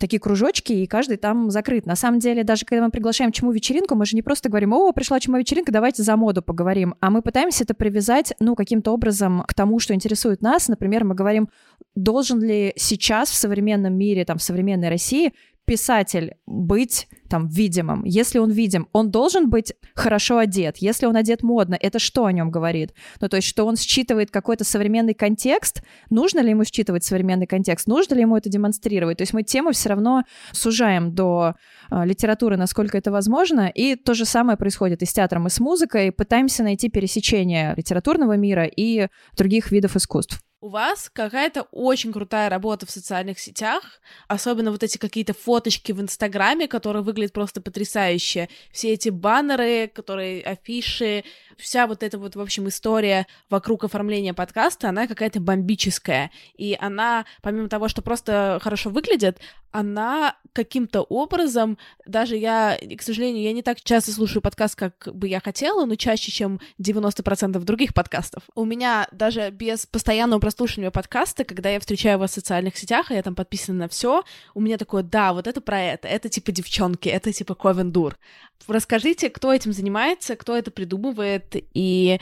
такие 0.00 0.18
кружочки, 0.18 0.72
и 0.72 0.86
каждый 0.86 1.18
там 1.18 1.50
закрыт. 1.50 1.86
На 1.86 1.94
самом 1.94 2.18
деле, 2.18 2.42
даже 2.42 2.64
когда 2.64 2.84
мы 2.84 2.90
приглашаем 2.90 3.30
чему 3.30 3.52
вечеринку, 3.52 3.94
мы 3.94 4.06
же 4.06 4.16
не 4.16 4.22
просто 4.22 4.48
говорим, 4.48 4.72
о, 4.72 4.92
пришла 4.92 5.20
чему 5.20 5.36
вечеринка, 5.36 5.70
давайте 5.70 6.02
за 6.02 6.16
моду 6.16 6.42
поговорим, 6.42 6.94
а 7.00 7.10
мы 7.10 7.22
пытаемся 7.22 7.64
это 7.64 7.74
привязать, 7.74 8.32
ну, 8.40 8.56
каким-то 8.56 8.92
образом 8.92 9.44
к 9.46 9.54
тому, 9.54 9.78
что 9.78 9.94
интересует 9.94 10.42
нас. 10.42 10.68
Например, 10.68 11.04
мы 11.04 11.14
говорим, 11.14 11.50
должен 11.94 12.40
ли 12.40 12.72
сейчас 12.76 13.30
в 13.30 13.34
современном 13.34 13.96
мире, 13.96 14.24
там, 14.24 14.38
в 14.38 14.42
современной 14.42 14.88
России 14.88 15.32
писатель 15.70 16.34
быть 16.46 17.06
там 17.28 17.46
видимым. 17.46 18.02
Если 18.04 18.40
он 18.40 18.50
видим, 18.50 18.88
он 18.92 19.12
должен 19.12 19.48
быть 19.48 19.72
хорошо 19.94 20.38
одет. 20.38 20.78
Если 20.78 21.06
он 21.06 21.14
одет 21.14 21.44
модно, 21.44 21.78
это 21.80 22.00
что 22.00 22.24
о 22.24 22.32
нем 22.32 22.50
говорит? 22.50 22.92
Ну, 23.20 23.28
то 23.28 23.36
есть, 23.36 23.46
что 23.46 23.64
он 23.66 23.76
считывает 23.76 24.32
какой-то 24.32 24.64
современный 24.64 25.14
контекст. 25.14 25.84
Нужно 26.10 26.40
ли 26.40 26.50
ему 26.50 26.64
считывать 26.64 27.04
современный 27.04 27.46
контекст? 27.46 27.86
Нужно 27.86 28.14
ли 28.16 28.22
ему 28.22 28.36
это 28.36 28.48
демонстрировать? 28.48 29.18
То 29.18 29.22
есть 29.22 29.32
мы 29.32 29.44
тему 29.44 29.70
все 29.70 29.90
равно 29.90 30.24
сужаем 30.50 31.14
до 31.14 31.54
э, 31.92 32.04
литературы, 32.04 32.56
насколько 32.56 32.98
это 32.98 33.12
возможно. 33.12 33.68
И 33.68 33.94
то 33.94 34.14
же 34.14 34.24
самое 34.24 34.58
происходит 34.58 35.02
и 35.02 35.06
с 35.06 35.12
театром, 35.12 35.46
и 35.46 35.50
с 35.50 35.60
музыкой. 35.60 36.10
Пытаемся 36.10 36.64
найти 36.64 36.88
пересечение 36.88 37.74
литературного 37.76 38.36
мира 38.36 38.64
и 38.64 39.06
других 39.36 39.70
видов 39.70 39.94
искусств. 39.94 40.42
У 40.62 40.68
вас 40.68 41.08
какая-то 41.10 41.62
очень 41.72 42.12
крутая 42.12 42.50
работа 42.50 42.84
в 42.84 42.90
социальных 42.90 43.38
сетях, 43.38 44.02
особенно 44.28 44.70
вот 44.70 44.82
эти 44.82 44.98
какие-то 44.98 45.32
фоточки 45.32 45.92
в 45.92 46.02
Инстаграме, 46.02 46.68
которые 46.68 47.02
выглядят 47.02 47.32
просто 47.32 47.62
потрясающе. 47.62 48.50
Все 48.70 48.92
эти 48.92 49.08
баннеры, 49.08 49.88
которые 49.88 50.42
афиши, 50.42 51.24
вся 51.60 51.86
вот 51.86 52.02
эта 52.02 52.18
вот, 52.18 52.36
в 52.36 52.40
общем, 52.40 52.68
история 52.68 53.26
вокруг 53.48 53.84
оформления 53.84 54.34
подкаста, 54.34 54.88
она 54.88 55.06
какая-то 55.06 55.40
бомбическая. 55.40 56.30
И 56.56 56.76
она, 56.80 57.24
помимо 57.42 57.68
того, 57.68 57.88
что 57.88 58.02
просто 58.02 58.58
хорошо 58.62 58.90
выглядит, 58.90 59.38
она 59.72 60.36
каким-то 60.52 61.02
образом, 61.02 61.78
даже 62.04 62.36
я, 62.36 62.76
к 62.98 63.02
сожалению, 63.02 63.44
я 63.44 63.52
не 63.52 63.62
так 63.62 63.80
часто 63.80 64.10
слушаю 64.10 64.42
подкаст, 64.42 64.74
как 64.74 65.08
бы 65.12 65.28
я 65.28 65.40
хотела, 65.40 65.84
но 65.84 65.94
чаще, 65.94 66.32
чем 66.32 66.60
90% 66.80 67.58
других 67.60 67.94
подкастов. 67.94 68.42
У 68.54 68.64
меня 68.64 69.06
даже 69.12 69.50
без 69.50 69.86
постоянного 69.86 70.40
прослушивания 70.40 70.90
подкаста, 70.90 71.44
когда 71.44 71.70
я 71.70 71.78
встречаю 71.78 72.18
вас 72.18 72.32
в 72.32 72.34
социальных 72.34 72.76
сетях, 72.76 73.10
и 73.10 73.14
я 73.14 73.22
там 73.22 73.34
подписана 73.34 73.78
на 73.78 73.88
все, 73.88 74.24
у 74.54 74.60
меня 74.60 74.76
такое, 74.76 75.02
да, 75.02 75.32
вот 75.32 75.46
это 75.46 75.60
про 75.60 75.80
это, 75.80 76.08
это 76.08 76.28
типа 76.28 76.50
девчонки, 76.50 77.08
это 77.08 77.32
типа 77.32 77.54
Ковендур. 77.54 78.18
Расскажите, 78.66 79.30
кто 79.30 79.52
этим 79.52 79.72
занимается, 79.72 80.36
кто 80.36 80.56
это 80.56 80.70
придумывает, 80.70 81.49
и 81.74 82.18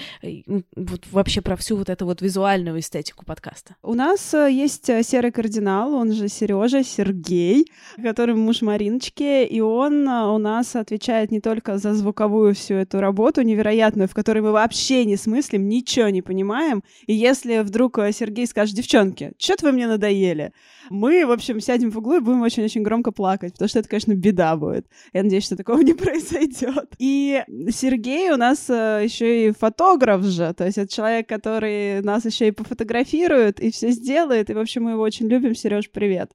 вот 0.77 1.07
вообще 1.11 1.41
про 1.41 1.57
всю 1.57 1.77
вот 1.77 1.89
эту 1.89 2.07
вот 2.07 2.23
визуальную 2.23 2.81
эстетику 2.81 3.25
подкаста. 3.25 3.77
У 3.83 3.95
нас 3.95 4.35
э, 4.35 4.51
есть 4.51 4.89
э, 4.89 5.03
серый 5.03 5.33
кардинал, 5.33 5.95
он 5.95 6.13
же 6.13 6.29
Сережа 6.29 6.83
Сергей, 6.83 7.71
который 8.03 8.35
муж 8.35 8.63
Мариночки, 8.63 9.45
и 9.45 9.61
он 9.61 10.09
э, 10.09 10.27
у 10.27 10.39
нас 10.39 10.77
отвечает 10.77 11.31
не 11.31 11.41
только 11.41 11.79
за 11.79 11.95
звуковую 11.95 12.55
всю 12.55 12.75
эту 12.75 13.01
работу 13.01 13.43
невероятную, 13.43 14.09
в 14.09 14.15
которой 14.15 14.41
мы 14.41 14.53
вообще 14.53 15.05
не 15.05 15.17
смыслим, 15.17 15.69
ничего 15.69 16.09
не 16.09 16.23
понимаем, 16.23 16.83
и 17.07 17.15
если 17.15 17.61
вдруг 17.61 17.99
Сергей 18.13 18.47
скажет, 18.47 18.77
девчонки, 18.77 19.33
что-то 19.39 19.67
вы 19.67 19.73
мне 19.73 19.87
надоели, 19.87 20.53
мы, 20.91 21.27
в 21.27 21.31
общем, 21.31 21.61
сядем 21.61 21.91
в 21.91 21.99
углу 21.99 22.17
и 22.17 22.21
будем 22.21 22.43
очень-очень 22.43 22.83
громко 22.83 23.13
плакать, 23.13 23.53
потому 23.53 23.69
что 23.69 23.79
это, 23.81 23.89
конечно, 23.89 24.15
беда 24.15 24.57
будет. 24.57 24.87
Я 25.13 25.23
надеюсь, 25.23 25.45
что 25.45 25.57
такого 25.57 25.81
не 25.81 25.95
произойдет. 25.95 26.95
И 26.99 27.43
Сергей 27.71 28.31
у 28.31 28.37
нас 28.37 28.67
э, 28.69 29.07
еще 29.19 29.49
и 29.49 29.53
фотограф 29.53 30.23
же, 30.23 30.53
то 30.55 30.65
есть 30.65 30.79
это 30.79 30.93
человек, 30.93 31.29
который 31.29 32.01
нас 32.03 32.25
еще 32.25 32.49
и 32.49 32.53
пофотографирует 32.53 33.61
и 33.61 33.71
все 33.71 33.91
сделает, 33.91 34.51
и, 34.51 34.55
в 34.55 34.59
общем, 34.59 34.85
мы 34.85 34.93
его 34.93 35.03
очень 35.03 35.29
любим. 35.29 35.55
Сереж, 35.55 35.91
привет. 35.91 36.33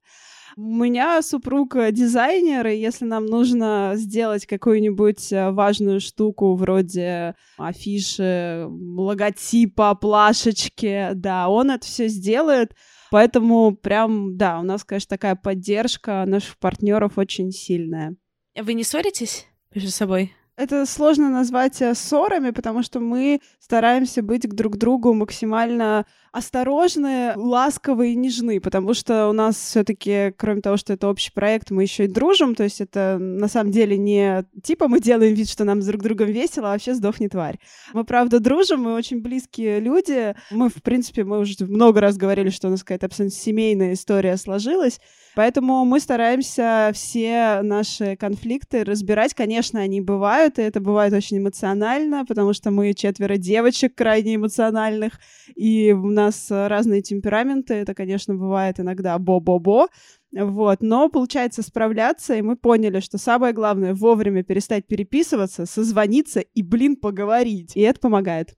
У 0.56 0.62
меня 0.62 1.20
супруг 1.22 1.76
дизайнер, 1.90 2.68
и 2.68 2.76
если 2.76 3.06
нам 3.06 3.26
нужно 3.26 3.92
сделать 3.96 4.46
какую-нибудь 4.46 5.32
э, 5.32 5.50
важную 5.50 6.00
штуку 6.00 6.54
вроде 6.54 7.34
афиши, 7.56 8.68
логотипа, 8.68 9.96
плашечки, 9.96 11.08
да, 11.14 11.48
он 11.48 11.72
это 11.72 11.84
все 11.84 12.06
сделает. 12.06 12.76
Поэтому 13.10 13.74
прям, 13.74 14.36
да, 14.36 14.60
у 14.60 14.62
нас, 14.62 14.84
конечно, 14.84 15.08
такая 15.08 15.34
поддержка 15.34 16.24
наших 16.24 16.56
партнеров 16.58 17.18
очень 17.18 17.50
сильная. 17.50 18.14
Вы 18.56 18.74
не 18.74 18.84
ссоритесь 18.84 19.46
между 19.74 19.90
собой? 19.90 20.32
Это 20.56 20.86
сложно 20.86 21.30
назвать 21.30 21.82
э, 21.82 21.94
ссорами, 21.94 22.50
потому 22.50 22.82
что 22.82 23.00
мы 23.00 23.40
стараемся 23.58 24.22
быть 24.22 24.48
друг 24.48 24.74
к 24.74 24.76
другу 24.76 25.12
максимально 25.12 26.06
осторожны, 26.34 27.32
ласковы 27.36 28.12
и 28.12 28.16
нежны, 28.16 28.60
потому 28.60 28.92
что 28.92 29.28
у 29.28 29.32
нас 29.32 29.56
все-таки, 29.56 30.32
кроме 30.36 30.62
того, 30.62 30.76
что 30.76 30.92
это 30.92 31.08
общий 31.08 31.30
проект, 31.30 31.70
мы 31.70 31.82
еще 31.82 32.06
и 32.06 32.08
дружим, 32.08 32.56
то 32.56 32.64
есть 32.64 32.80
это 32.80 33.18
на 33.20 33.46
самом 33.46 33.70
деле 33.70 33.96
не 33.96 34.44
типа 34.64 34.88
мы 34.88 35.00
делаем 35.00 35.34
вид, 35.34 35.48
что 35.48 35.62
нам 35.62 35.80
с 35.80 35.86
друг 35.86 36.02
другом 36.02 36.26
весело, 36.26 36.68
а 36.68 36.72
вообще 36.72 36.94
сдохни 36.94 37.28
тварь. 37.28 37.60
Мы 37.92 38.02
правда 38.02 38.40
дружим, 38.40 38.82
мы 38.82 38.94
очень 38.94 39.22
близкие 39.22 39.78
люди, 39.78 40.34
мы 40.50 40.70
в 40.70 40.82
принципе 40.82 41.22
мы 41.22 41.38
уже 41.38 41.54
много 41.60 42.00
раз 42.00 42.16
говорили, 42.16 42.50
что 42.50 42.66
у 42.66 42.70
нас 42.72 42.82
какая-то 42.82 43.06
абсолютно 43.06 43.38
семейная 43.38 43.92
история 43.92 44.36
сложилась, 44.36 44.98
Поэтому 45.34 45.84
мы 45.84 45.98
стараемся 45.98 46.92
все 46.94 47.60
наши 47.62 48.14
конфликты 48.16 48.84
разбирать. 48.84 49.34
Конечно, 49.34 49.80
они 49.80 50.00
бывают, 50.00 50.58
и 50.58 50.62
это 50.62 50.80
бывает 50.80 51.12
очень 51.12 51.38
эмоционально, 51.38 52.24
потому 52.24 52.52
что 52.52 52.70
мы 52.70 52.94
четверо 52.94 53.36
девочек 53.36 53.96
крайне 53.96 54.36
эмоциональных, 54.36 55.18
и 55.56 55.92
у 55.92 56.10
нас 56.24 56.46
разные 56.50 57.02
темпераменты. 57.02 57.74
Это, 57.74 57.94
конечно, 57.94 58.34
бывает 58.34 58.80
иногда 58.80 59.18
бо-бо-бо. 59.18 59.88
Вот, 60.32 60.82
но 60.82 61.08
получается 61.08 61.62
справляться, 61.62 62.34
и 62.34 62.42
мы 62.42 62.56
поняли, 62.56 63.00
что 63.00 63.18
самое 63.18 63.52
главное 63.52 63.94
вовремя 63.94 64.42
перестать 64.42 64.86
переписываться, 64.86 65.66
созвониться 65.66 66.40
и, 66.40 66.62
блин, 66.62 66.96
поговорить. 66.96 67.76
И 67.76 67.80
это 67.80 68.00
помогает. 68.00 68.54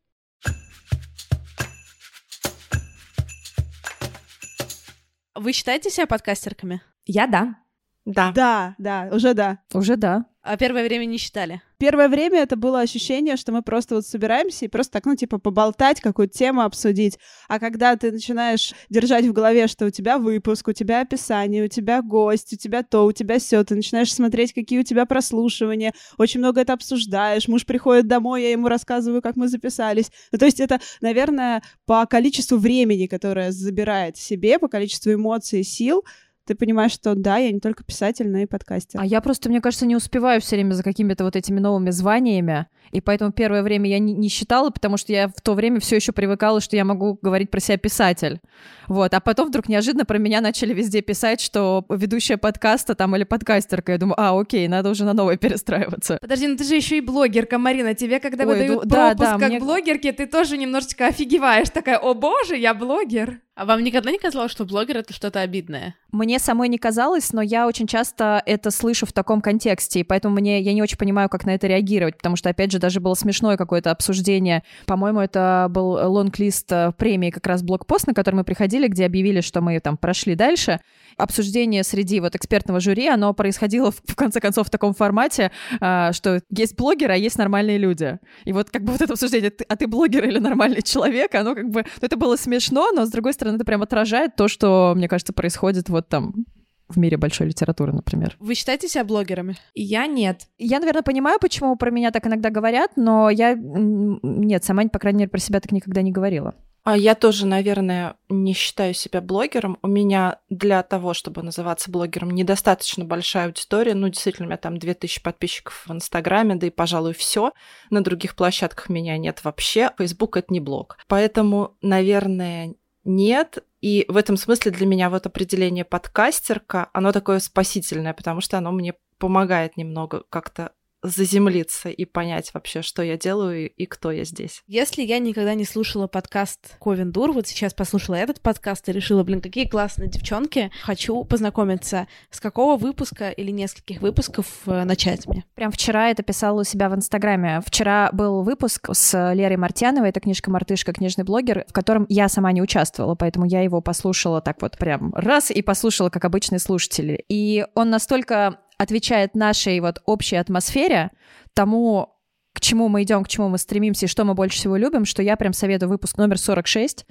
Вы 5.34 5.52
считаете 5.52 5.90
себя 5.90 6.06
подкастерками? 6.06 6.80
Я 7.04 7.26
да. 7.26 7.65
Да. 8.06 8.32
Да, 8.32 8.74
да, 8.78 9.08
уже 9.12 9.34
да. 9.34 9.58
Уже 9.74 9.96
да. 9.96 10.24
А 10.42 10.56
первое 10.56 10.84
время 10.84 11.06
не 11.06 11.18
считали? 11.18 11.60
Первое 11.76 12.08
время 12.08 12.38
это 12.40 12.54
было 12.54 12.80
ощущение, 12.80 13.36
что 13.36 13.50
мы 13.50 13.62
просто 13.62 13.96
вот 13.96 14.06
собираемся 14.06 14.64
и 14.64 14.68
просто 14.68 14.92
так, 14.92 15.04
ну, 15.04 15.16
типа, 15.16 15.38
поболтать, 15.38 16.00
какую-то 16.00 16.38
тему 16.38 16.62
обсудить. 16.62 17.18
А 17.48 17.58
когда 17.58 17.96
ты 17.96 18.12
начинаешь 18.12 18.72
держать 18.88 19.26
в 19.26 19.32
голове, 19.32 19.66
что 19.66 19.86
у 19.86 19.90
тебя 19.90 20.18
выпуск, 20.18 20.68
у 20.68 20.72
тебя 20.72 21.00
описание, 21.00 21.64
у 21.64 21.68
тебя 21.68 22.00
гость, 22.00 22.52
у 22.52 22.56
тебя 22.56 22.84
то, 22.84 23.06
у 23.06 23.12
тебя 23.12 23.40
все, 23.40 23.64
ты 23.64 23.74
начинаешь 23.74 24.14
смотреть, 24.14 24.54
какие 24.54 24.78
у 24.78 24.84
тебя 24.84 25.04
прослушивания, 25.04 25.92
очень 26.16 26.38
много 26.38 26.60
это 26.60 26.74
обсуждаешь, 26.74 27.48
муж 27.48 27.66
приходит 27.66 28.06
домой, 28.06 28.42
я 28.44 28.52
ему 28.52 28.68
рассказываю, 28.68 29.20
как 29.20 29.34
мы 29.34 29.48
записались. 29.48 30.12
Ну, 30.30 30.38
то 30.38 30.46
есть 30.46 30.60
это, 30.60 30.78
наверное, 31.00 31.60
по 31.86 32.06
количеству 32.06 32.56
времени, 32.56 33.06
которое 33.06 33.50
забирает 33.50 34.16
себе, 34.16 34.60
по 34.60 34.68
количеству 34.68 35.12
эмоций 35.12 35.60
и 35.60 35.64
сил, 35.64 36.04
ты 36.46 36.54
понимаешь, 36.54 36.92
что 36.92 37.14
да, 37.14 37.36
я 37.38 37.50
не 37.50 37.60
только 37.60 37.84
писатель, 37.84 38.28
но 38.28 38.38
и 38.38 38.46
подкастер. 38.46 39.00
А 39.00 39.04
я 39.04 39.20
просто, 39.20 39.48
мне 39.48 39.60
кажется, 39.60 39.84
не 39.84 39.96
успеваю 39.96 40.40
все 40.40 40.56
время 40.56 40.74
за 40.74 40.82
какими-то 40.82 41.24
вот 41.24 41.36
этими 41.36 41.58
новыми 41.58 41.90
званиями, 41.90 42.66
и 42.92 43.00
поэтому 43.00 43.32
первое 43.32 43.62
время 43.62 43.90
я 43.90 43.98
не, 43.98 44.12
не 44.12 44.28
считала, 44.28 44.70
потому 44.70 44.96
что 44.96 45.12
я 45.12 45.28
в 45.28 45.40
то 45.42 45.54
время 45.54 45.80
все 45.80 45.96
еще 45.96 46.12
привыкала, 46.12 46.60
что 46.60 46.76
я 46.76 46.84
могу 46.84 47.18
говорить 47.20 47.50
про 47.50 47.60
себя 47.60 47.78
писатель. 47.78 48.40
Вот, 48.88 49.12
а 49.14 49.20
потом 49.20 49.48
вдруг 49.48 49.68
неожиданно 49.68 50.04
про 50.04 50.18
меня 50.18 50.40
начали 50.40 50.72
везде 50.72 51.02
писать, 51.02 51.40
что 51.40 51.84
ведущая 51.88 52.36
подкаста 52.36 52.94
там 52.94 53.16
или 53.16 53.24
подкастерка. 53.24 53.92
Я 53.92 53.98
думаю, 53.98 54.14
а, 54.18 54.38
окей, 54.38 54.68
надо 54.68 54.90
уже 54.90 55.04
на 55.04 55.12
новое 55.12 55.36
перестраиваться. 55.36 56.18
Подожди, 56.20 56.46
ну 56.46 56.56
ты 56.56 56.64
же 56.64 56.74
еще 56.74 56.98
и 56.98 57.00
блогерка, 57.00 57.58
Марина. 57.58 57.94
Тебе, 57.94 58.20
когда 58.20 58.44
Ой, 58.44 58.50
выдают 58.50 58.84
ну, 58.84 58.88
да, 58.88 59.14
пропуск 59.14 59.30
да, 59.30 59.38
как 59.38 59.48
мне- 59.48 59.58
блогерке, 59.58 60.12
ты 60.12 60.26
тоже 60.26 60.56
немножечко 60.56 61.06
офигеваешь. 61.06 61.70
Такая, 61.70 61.98
о 61.98 62.14
боже, 62.14 62.56
я 62.56 62.74
блогер. 62.74 63.40
А 63.56 63.64
вам 63.64 63.82
никогда 63.82 64.10
не 64.10 64.18
казалось, 64.18 64.52
что 64.52 64.66
блогер— 64.66 64.96
это 64.98 65.14
что-то 65.14 65.40
обидное? 65.40 65.94
Мне 66.12 66.38
самой 66.38 66.68
не 66.68 66.76
казалось, 66.76 67.32
но 67.32 67.40
я 67.40 67.66
очень 67.66 67.86
часто 67.86 68.42
это 68.44 68.70
слышу 68.70 69.06
в 69.06 69.14
таком 69.14 69.40
контексте, 69.40 70.00
и 70.00 70.04
поэтому 70.04 70.34
мне 70.34 70.60
я 70.60 70.74
не 70.74 70.82
очень 70.82 70.98
понимаю, 70.98 71.30
как 71.30 71.46
на 71.46 71.54
это 71.54 71.66
реагировать, 71.66 72.18
потому 72.18 72.36
что, 72.36 72.50
опять 72.50 72.70
же, 72.70 72.75
даже 72.78 73.00
было 73.00 73.14
смешное 73.14 73.56
какое-то 73.56 73.90
обсуждение. 73.90 74.62
По-моему, 74.86 75.20
это 75.20 75.68
был 75.70 75.92
лонг-лист 75.92 76.70
э, 76.72 76.92
премии, 76.96 77.30
как 77.30 77.46
раз 77.46 77.62
блокпост, 77.62 78.06
на 78.06 78.14
который 78.14 78.36
мы 78.36 78.44
приходили, 78.44 78.88
где 78.88 79.06
объявили, 79.06 79.40
что 79.40 79.60
мы 79.60 79.78
там 79.80 79.96
прошли 79.96 80.34
дальше. 80.34 80.80
Обсуждение 81.16 81.82
среди 81.82 82.20
вот 82.20 82.34
экспертного 82.36 82.80
жюри, 82.80 83.08
оно 83.08 83.32
происходило 83.34 83.90
в, 83.90 84.00
в 84.06 84.16
конце 84.16 84.40
концов 84.40 84.66
в 84.66 84.70
таком 84.70 84.94
формате, 84.94 85.50
а, 85.80 86.12
что 86.12 86.42
есть 86.50 86.76
блогеры, 86.76 87.14
а 87.14 87.16
есть 87.16 87.38
нормальные 87.38 87.78
люди. 87.78 88.18
И 88.44 88.52
вот 88.52 88.70
как 88.70 88.82
бы 88.84 88.92
вот 88.92 89.00
это 89.00 89.14
обсуждение, 89.14 89.52
а 89.68 89.76
ты 89.76 89.86
блогер 89.86 90.28
или 90.28 90.38
нормальный 90.38 90.82
человек, 90.82 91.34
оно 91.34 91.54
как 91.54 91.68
бы... 91.68 91.84
ну, 92.00 92.06
это 92.06 92.16
было 92.16 92.36
смешно, 92.36 92.90
но 92.92 93.06
с 93.06 93.10
другой 93.10 93.32
стороны 93.32 93.56
это 93.56 93.64
прям 93.64 93.82
отражает 93.82 94.36
то, 94.36 94.48
что, 94.48 94.92
мне 94.96 95.08
кажется, 95.08 95.32
происходит 95.32 95.88
вот 95.88 96.08
там 96.08 96.46
в 96.88 96.98
мире 96.98 97.16
большой 97.16 97.48
литературы, 97.48 97.92
например. 97.92 98.36
Вы 98.38 98.54
считаете 98.54 98.88
себя 98.88 99.04
блогерами? 99.04 99.56
Я 99.74 100.06
нет. 100.06 100.46
Я, 100.58 100.78
наверное, 100.78 101.02
понимаю, 101.02 101.38
почему 101.40 101.76
про 101.76 101.90
меня 101.90 102.10
так 102.10 102.26
иногда 102.26 102.50
говорят, 102.50 102.92
но 102.96 103.30
я, 103.30 103.54
нет, 103.56 104.64
сама, 104.64 104.86
по 104.88 104.98
крайней 104.98 105.20
мере, 105.20 105.30
про 105.30 105.40
себя 105.40 105.60
так 105.60 105.72
никогда 105.72 106.02
не 106.02 106.12
говорила. 106.12 106.54
А 106.86 106.96
я 106.96 107.16
тоже, 107.16 107.46
наверное, 107.46 108.14
не 108.28 108.52
считаю 108.52 108.94
себя 108.94 109.20
блогером. 109.20 109.76
У 109.82 109.88
меня 109.88 110.38
для 110.50 110.84
того, 110.84 111.14
чтобы 111.14 111.42
называться 111.42 111.90
блогером, 111.90 112.30
недостаточно 112.30 113.04
большая 113.04 113.46
аудитория. 113.46 113.94
Ну, 113.94 114.08
действительно, 114.08 114.46
у 114.46 114.48
меня 114.50 114.56
там 114.56 114.78
2000 114.78 115.20
подписчиков 115.20 115.84
в 115.84 115.92
Инстаграме, 115.92 116.54
да 116.54 116.68
и, 116.68 116.70
пожалуй, 116.70 117.12
все. 117.12 117.50
На 117.90 118.04
других 118.04 118.36
площадках 118.36 118.88
меня 118.88 119.18
нет 119.18 119.42
вообще. 119.42 119.90
Фейсбук— 119.98 120.36
это 120.36 120.52
не 120.52 120.60
блог. 120.60 120.96
Поэтому, 121.08 121.76
наверное, 121.82 122.76
нет. 123.06 123.64
И 123.80 124.04
в 124.08 124.16
этом 124.16 124.36
смысле 124.36 124.72
для 124.72 124.86
меня 124.86 125.10
вот 125.10 125.26
определение 125.26 125.84
подкастерка, 125.84 126.90
оно 126.92 127.12
такое 127.12 127.38
спасительное, 127.38 128.14
потому 128.14 128.40
что 128.40 128.58
оно 128.58 128.72
мне 128.72 128.94
помогает 129.18 129.76
немного 129.76 130.24
как-то 130.28 130.72
заземлиться 131.08 131.88
и 131.88 132.04
понять 132.04 132.52
вообще, 132.54 132.82
что 132.82 133.02
я 133.02 133.16
делаю 133.16 133.70
и, 133.70 133.86
кто 133.86 134.10
я 134.10 134.24
здесь. 134.24 134.62
Если 134.66 135.02
я 135.02 135.18
никогда 135.18 135.54
не 135.54 135.64
слушала 135.64 136.06
подкаст 136.06 136.76
Ковен 136.80 137.12
Дур, 137.12 137.32
вот 137.32 137.46
сейчас 137.46 137.74
послушала 137.74 138.16
этот 138.16 138.40
подкаст 138.40 138.88
и 138.88 138.92
решила, 138.92 139.22
блин, 139.22 139.40
какие 139.40 139.66
классные 139.66 140.08
девчонки, 140.08 140.70
хочу 140.82 141.24
познакомиться. 141.24 142.06
С 142.30 142.40
какого 142.40 142.76
выпуска 142.76 143.30
или 143.30 143.50
нескольких 143.50 144.00
выпусков 144.00 144.46
э, 144.66 144.84
начать 144.84 145.26
мне? 145.26 145.44
Прям 145.54 145.70
вчера 145.70 146.10
это 146.10 146.22
писала 146.22 146.60
у 146.60 146.64
себя 146.64 146.88
в 146.88 146.94
Инстаграме. 146.94 147.60
Вчера 147.64 148.10
был 148.12 148.42
выпуск 148.42 148.88
с 148.92 149.32
Лерой 149.32 149.56
Мартьяновой, 149.56 150.10
это 150.10 150.20
книжка 150.20 150.50
«Мартышка», 150.50 150.92
книжный 150.92 151.24
блогер, 151.24 151.64
в 151.68 151.72
котором 151.72 152.06
я 152.08 152.28
сама 152.28 152.52
не 152.52 152.62
участвовала, 152.62 153.14
поэтому 153.14 153.46
я 153.46 153.62
его 153.62 153.80
послушала 153.80 154.40
так 154.40 154.62
вот 154.62 154.78
прям 154.78 155.14
раз 155.14 155.50
и 155.50 155.62
послушала, 155.62 156.10
как 156.10 156.24
обычные 156.24 156.58
слушатели. 156.58 157.24
И 157.28 157.66
он 157.74 157.90
настолько 157.90 158.58
отвечает 158.78 159.34
нашей 159.34 159.80
вот 159.80 160.02
общей 160.06 160.36
атмосфере, 160.36 161.10
тому, 161.54 162.14
к 162.52 162.60
чему 162.60 162.88
мы 162.88 163.02
идем, 163.02 163.24
к 163.24 163.28
чему 163.28 163.48
мы 163.48 163.58
стремимся 163.58 164.06
и 164.06 164.08
что 164.08 164.24
мы 164.24 164.34
больше 164.34 164.58
всего 164.58 164.76
любим, 164.76 165.04
что 165.04 165.22
я 165.22 165.36
прям 165.36 165.52
советую 165.52 165.88
выпуск 165.88 166.16
номер 166.18 166.38
46 166.38 167.06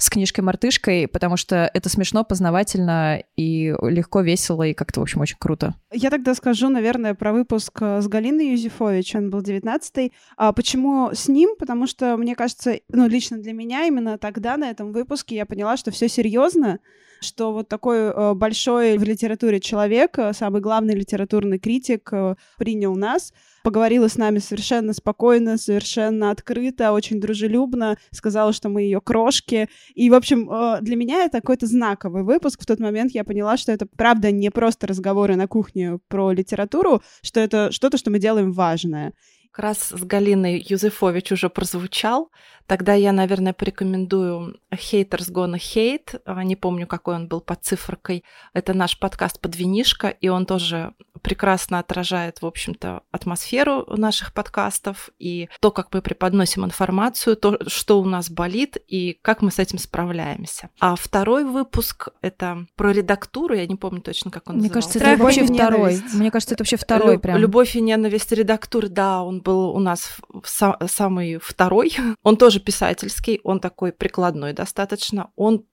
с 0.00 0.08
книжкой 0.08 0.42
«Мартышкой», 0.44 1.08
потому 1.08 1.36
что 1.36 1.70
это 1.74 1.90
смешно, 1.90 2.24
познавательно 2.24 3.22
и 3.36 3.74
легко, 3.82 4.22
весело 4.22 4.62
и 4.62 4.72
как-то, 4.72 5.00
в 5.00 5.02
общем, 5.02 5.20
очень 5.20 5.36
круто. 5.38 5.74
Я 5.92 6.08
тогда 6.08 6.34
скажу, 6.34 6.70
наверное, 6.70 7.14
про 7.14 7.34
выпуск 7.34 7.78
э, 7.82 8.00
с 8.00 8.08
Галиной 8.08 8.52
Юзефович, 8.52 9.16
он 9.16 9.30
был 9.30 9.42
19-й. 9.42 10.12
А 10.38 10.52
почему 10.52 11.10
с 11.12 11.28
ним? 11.28 11.54
Потому 11.58 11.86
что, 11.86 12.16
мне 12.16 12.34
кажется, 12.34 12.80
ну, 12.88 13.08
лично 13.08 13.38
для 13.38 13.52
меня 13.52 13.84
именно 13.84 14.16
тогда 14.16 14.56
на 14.56 14.70
этом 14.70 14.92
выпуске 14.92 15.36
я 15.36 15.44
поняла, 15.44 15.76
что 15.76 15.90
все 15.90 16.08
серьезно, 16.08 16.78
что 17.20 17.52
вот 17.52 17.68
такой 17.68 17.98
э, 17.98 18.34
большой 18.34 18.98
в 18.98 19.02
литературе 19.02 19.60
человек, 19.60 20.18
э, 20.18 20.32
самый 20.32 20.60
главный 20.60 20.94
литературный 20.94 21.58
критик, 21.58 22.08
э, 22.12 22.34
принял 22.58 22.94
нас, 22.94 23.32
поговорила 23.62 24.08
с 24.08 24.16
нами 24.16 24.38
совершенно 24.38 24.92
спокойно, 24.94 25.58
совершенно 25.58 26.30
открыто, 26.30 26.92
очень 26.92 27.20
дружелюбно, 27.20 27.98
сказала, 28.10 28.52
что 28.52 28.68
мы 28.68 28.82
ее 28.82 29.00
крошки. 29.00 29.68
И, 29.94 30.08
в 30.08 30.14
общем, 30.14 30.50
для 30.80 30.96
меня 30.96 31.24
это 31.24 31.40
какой-то 31.40 31.66
знаковый 31.66 32.22
выпуск. 32.22 32.62
В 32.62 32.66
тот 32.66 32.80
момент 32.80 33.12
я 33.12 33.22
поняла, 33.22 33.58
что 33.58 33.70
это, 33.70 33.86
правда, 33.86 34.30
не 34.30 34.50
просто 34.50 34.86
разговоры 34.86 35.36
на 35.36 35.46
кухне 35.46 35.98
про 36.08 36.32
литературу, 36.32 37.02
что 37.22 37.40
это 37.40 37.70
что-то, 37.70 37.98
что 37.98 38.10
мы 38.10 38.18
делаем 38.18 38.52
важное. 38.52 39.12
Как 39.52 39.64
раз 39.64 39.78
с 39.88 40.04
Галиной 40.04 40.64
Юзефович 40.64 41.32
уже 41.32 41.50
прозвучал. 41.50 42.30
Тогда 42.66 42.94
я, 42.94 43.10
наверное, 43.10 43.52
порекомендую 43.52 44.60
Haters 44.72 45.32
Gonna 45.32 45.56
Hate. 45.56 46.20
А, 46.24 46.44
Не 46.44 46.54
помню, 46.54 46.86
какой 46.86 47.16
он 47.16 47.26
был 47.26 47.40
под 47.40 47.64
цифркой. 47.64 48.22
Это 48.54 48.74
наш 48.74 48.96
подкаст 48.96 49.40
под 49.40 49.56
винишко, 49.56 50.06
и 50.08 50.28
он 50.28 50.46
тоже 50.46 50.94
прекрасно 51.22 51.80
отражает, 51.80 52.40
в 52.42 52.46
общем-то, 52.46 53.02
атмосферу 53.10 53.84
наших 53.88 54.32
подкастов 54.32 55.10
и 55.18 55.48
то, 55.60 55.70
как 55.72 55.92
мы 55.92 56.00
преподносим 56.00 56.64
информацию, 56.64 57.36
то, 57.36 57.58
что 57.66 58.00
у 58.00 58.04
нас 58.04 58.30
болит 58.30 58.78
и 58.86 59.18
как 59.20 59.42
мы 59.42 59.50
с 59.50 59.58
этим 59.58 59.78
справляемся. 59.78 60.70
А 60.78 60.94
второй 60.94 61.44
выпуск— 61.44 62.08
это 62.22 62.66
про 62.76 62.92
редактуру, 62.92 63.54
я 63.54 63.66
не 63.66 63.74
помню 63.76 64.00
точно, 64.00 64.30
как 64.30 64.48
он 64.48 64.56
Мне 64.56 64.68
назывался. 64.68 64.98
кажется, 65.00 65.12
это 65.12 65.22
вообще 65.22 65.44
второй. 65.52 66.00
Мне 66.14 66.30
кажется, 66.30 66.54
это 66.54 66.62
вообще 66.62 66.76
второй 66.76 67.14
Лю- 67.16 67.20
прям. 67.20 67.36
Любовь 67.38 67.74
и 67.76 67.80
ненависть 67.80 68.30
редактуры, 68.32 68.88
да, 68.88 69.22
он 69.22 69.39
был 69.40 69.70
у 69.70 69.78
нас 69.78 70.16
в- 70.28 70.40
са- 70.44 70.88
самый 70.88 71.38
второй. 71.38 71.92
Он 72.22 72.36
тоже 72.36 72.60
писательский, 72.60 73.40
он 73.44 73.60
такой 73.60 73.92
прикладной 73.92 74.52
достаточно. 74.52 75.30
Он, 75.36 75.64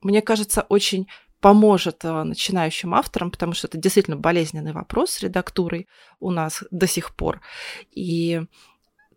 мне 0.00 0.22
кажется, 0.22 0.62
очень 0.68 1.06
поможет 1.40 2.04
э, 2.04 2.22
начинающим 2.22 2.94
авторам, 2.94 3.30
потому 3.30 3.52
что 3.52 3.66
это 3.66 3.76
действительно 3.76 4.16
болезненный 4.16 4.72
вопрос 4.72 5.10
с 5.10 5.22
редактурой 5.22 5.88
у 6.18 6.30
нас 6.30 6.64
до 6.70 6.86
сих 6.86 7.14
пор. 7.14 7.42
И 7.90 8.40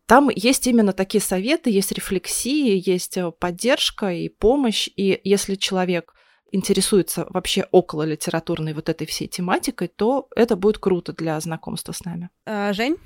там 0.07 0.29
есть 0.29 0.67
именно 0.67 0.93
такие 0.93 1.21
советы, 1.21 1.69
есть 1.69 1.91
рефлексии, 1.91 2.81
есть 2.89 3.17
э, 3.17 3.31
поддержка 3.31 4.11
и 4.13 4.27
помощь. 4.27 4.89
И 4.95 5.21
если 5.23 5.55
человек 5.55 6.13
интересуется 6.51 7.27
вообще 7.29 7.67
около 7.71 8.03
литературной 8.03 8.73
вот 8.73 8.89
этой 8.89 9.07
всей 9.07 9.27
тематикой, 9.27 9.87
то 9.87 10.27
это 10.35 10.55
будет 10.55 10.77
круто 10.77 11.13
для 11.13 11.39
знакомства 11.39 11.91
с 11.91 12.03
нами. 12.03 12.29
А, 12.45 12.73
Жень? 12.73 12.97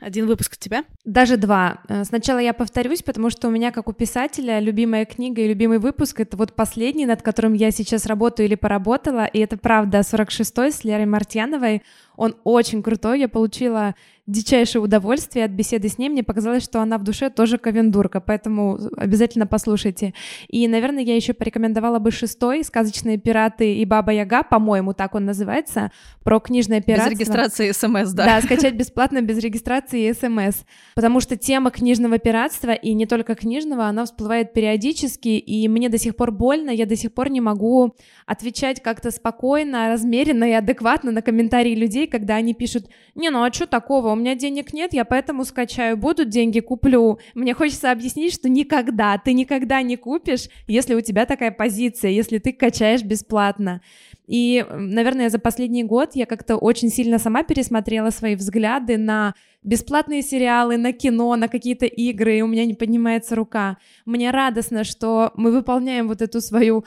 Один 0.00 0.26
выпуск 0.26 0.56
тебя? 0.56 0.84
Даже 1.04 1.36
два. 1.36 1.80
Э, 1.88 2.04
сначала 2.04 2.38
я 2.38 2.52
повторюсь, 2.52 3.02
потому 3.02 3.30
что 3.30 3.48
у 3.48 3.50
меня, 3.50 3.72
как 3.72 3.88
у 3.88 3.92
писателя, 3.92 4.60
любимая 4.60 5.04
книга 5.04 5.42
и 5.42 5.48
любимый 5.48 5.78
выпуск— 5.78 6.20
это 6.20 6.36
вот 6.36 6.54
последний, 6.54 7.06
над 7.06 7.22
которым 7.22 7.54
я 7.54 7.70
сейчас 7.70 8.06
работаю 8.06 8.46
или 8.46 8.54
поработала, 8.54 9.26
и 9.26 9.38
это 9.40 9.56
правда 9.56 10.00
46-й 10.00 10.72
с 10.72 10.84
Лерой 10.84 11.06
Мартьяновой. 11.06 11.82
Он 12.18 12.34
очень 12.42 12.82
крутой, 12.82 13.20
я 13.20 13.28
получила 13.28 13.94
дичайшее 14.26 14.82
удовольствие 14.82 15.46
от 15.46 15.52
беседы 15.52 15.88
с 15.88 15.96
ней. 15.98 16.10
Мне 16.10 16.22
показалось, 16.22 16.62
что 16.62 16.82
она 16.82 16.98
в 16.98 17.02
душе 17.02 17.30
тоже 17.30 17.56
ковендурка, 17.56 18.20
поэтому 18.20 18.78
обязательно 18.96 19.46
послушайте. 19.46 20.12
И, 20.48 20.68
наверное, 20.68 21.02
я 21.02 21.16
еще 21.16 21.32
порекомендовала 21.32 21.98
бы 21.98 22.10
шестой 22.10 22.62
«Сказочные 22.62 23.16
пираты 23.18 23.76
и 23.76 23.84
Баба 23.86 24.12
Яга», 24.12 24.42
по-моему, 24.42 24.92
так 24.92 25.14
он 25.14 25.24
называется, 25.24 25.92
про 26.24 26.40
книжное 26.40 26.82
пиратство. 26.82 27.10
Без 27.10 27.20
регистрации 27.20 27.70
СМС, 27.70 28.12
да? 28.12 28.26
Да, 28.26 28.40
скачать 28.42 28.74
бесплатно 28.74 29.22
без 29.22 29.38
регистрации 29.38 30.08
и 30.08 30.12
СМС. 30.12 30.64
Потому 30.94 31.20
что 31.20 31.36
тема 31.36 31.70
книжного 31.70 32.18
пиратства, 32.18 32.72
и 32.72 32.92
не 32.94 33.06
только 33.06 33.34
книжного, 33.34 33.86
она 33.86 34.04
всплывает 34.04 34.52
периодически, 34.52 35.28
и 35.28 35.68
мне 35.68 35.88
до 35.88 35.98
сих 35.98 36.16
пор 36.16 36.32
больно, 36.32 36.70
я 36.70 36.84
до 36.84 36.96
сих 36.96 37.14
пор 37.14 37.30
не 37.30 37.40
могу 37.40 37.94
отвечать 38.26 38.82
как-то 38.82 39.10
спокойно, 39.10 39.88
размеренно 39.88 40.44
и 40.44 40.52
адекватно 40.52 41.12
на 41.12 41.22
комментарии 41.22 41.74
людей, 41.74 42.07
когда 42.08 42.36
они 42.36 42.54
пишут, 42.54 42.86
не, 43.14 43.30
ну 43.30 43.42
а 43.42 43.52
что 43.52 43.66
такого, 43.66 44.14
меня 44.14 44.34
денег 44.34 44.72
нет, 44.72 44.92
я 44.92 45.04
поэтому 45.04 45.44
скачаю, 45.44 45.96
будут 45.96 46.28
деньги, 46.28 46.60
куплю. 46.60 47.18
Мне 47.34 47.54
хочется 47.54 47.92
объяснить, 47.92 48.34
что 48.34 48.48
никогда, 48.48 49.18
ты 49.18 49.32
никогда 49.32 49.82
не 49.82 49.96
купишь, 49.96 50.48
если 50.66 50.94
у 50.94 51.00
тебя 51.00 51.26
такая 51.26 51.50
позиция, 51.50 52.10
если 52.10 52.38
ты 52.38 52.52
качаешь 52.52 53.02
бесплатно. 53.02 53.80
И, 54.26 54.64
наверное, 54.70 55.30
за 55.30 55.38
последний 55.38 55.84
год 55.84 56.10
я 56.14 56.26
как-то 56.26 56.56
очень 56.56 56.90
сильно 56.90 57.18
сама 57.18 57.42
пересмотрела 57.44 58.10
свои 58.10 58.34
взгляды 58.34 58.98
на 58.98 59.34
бесплатные 59.62 60.22
сериалы, 60.22 60.76
на 60.76 60.92
кино, 60.92 61.34
на 61.36 61.48
какие-то 61.48 61.86
игры, 61.86 62.38
и 62.38 62.42
у 62.42 62.46
меня 62.46 62.66
не 62.66 62.74
поднимается 62.74 63.34
рука. 63.34 63.78
Мне 64.04 64.30
радостно, 64.30 64.84
что 64.84 65.32
мы 65.34 65.50
выполняем 65.50 66.08
вот 66.08 66.22
эту 66.22 66.40
свою 66.40 66.84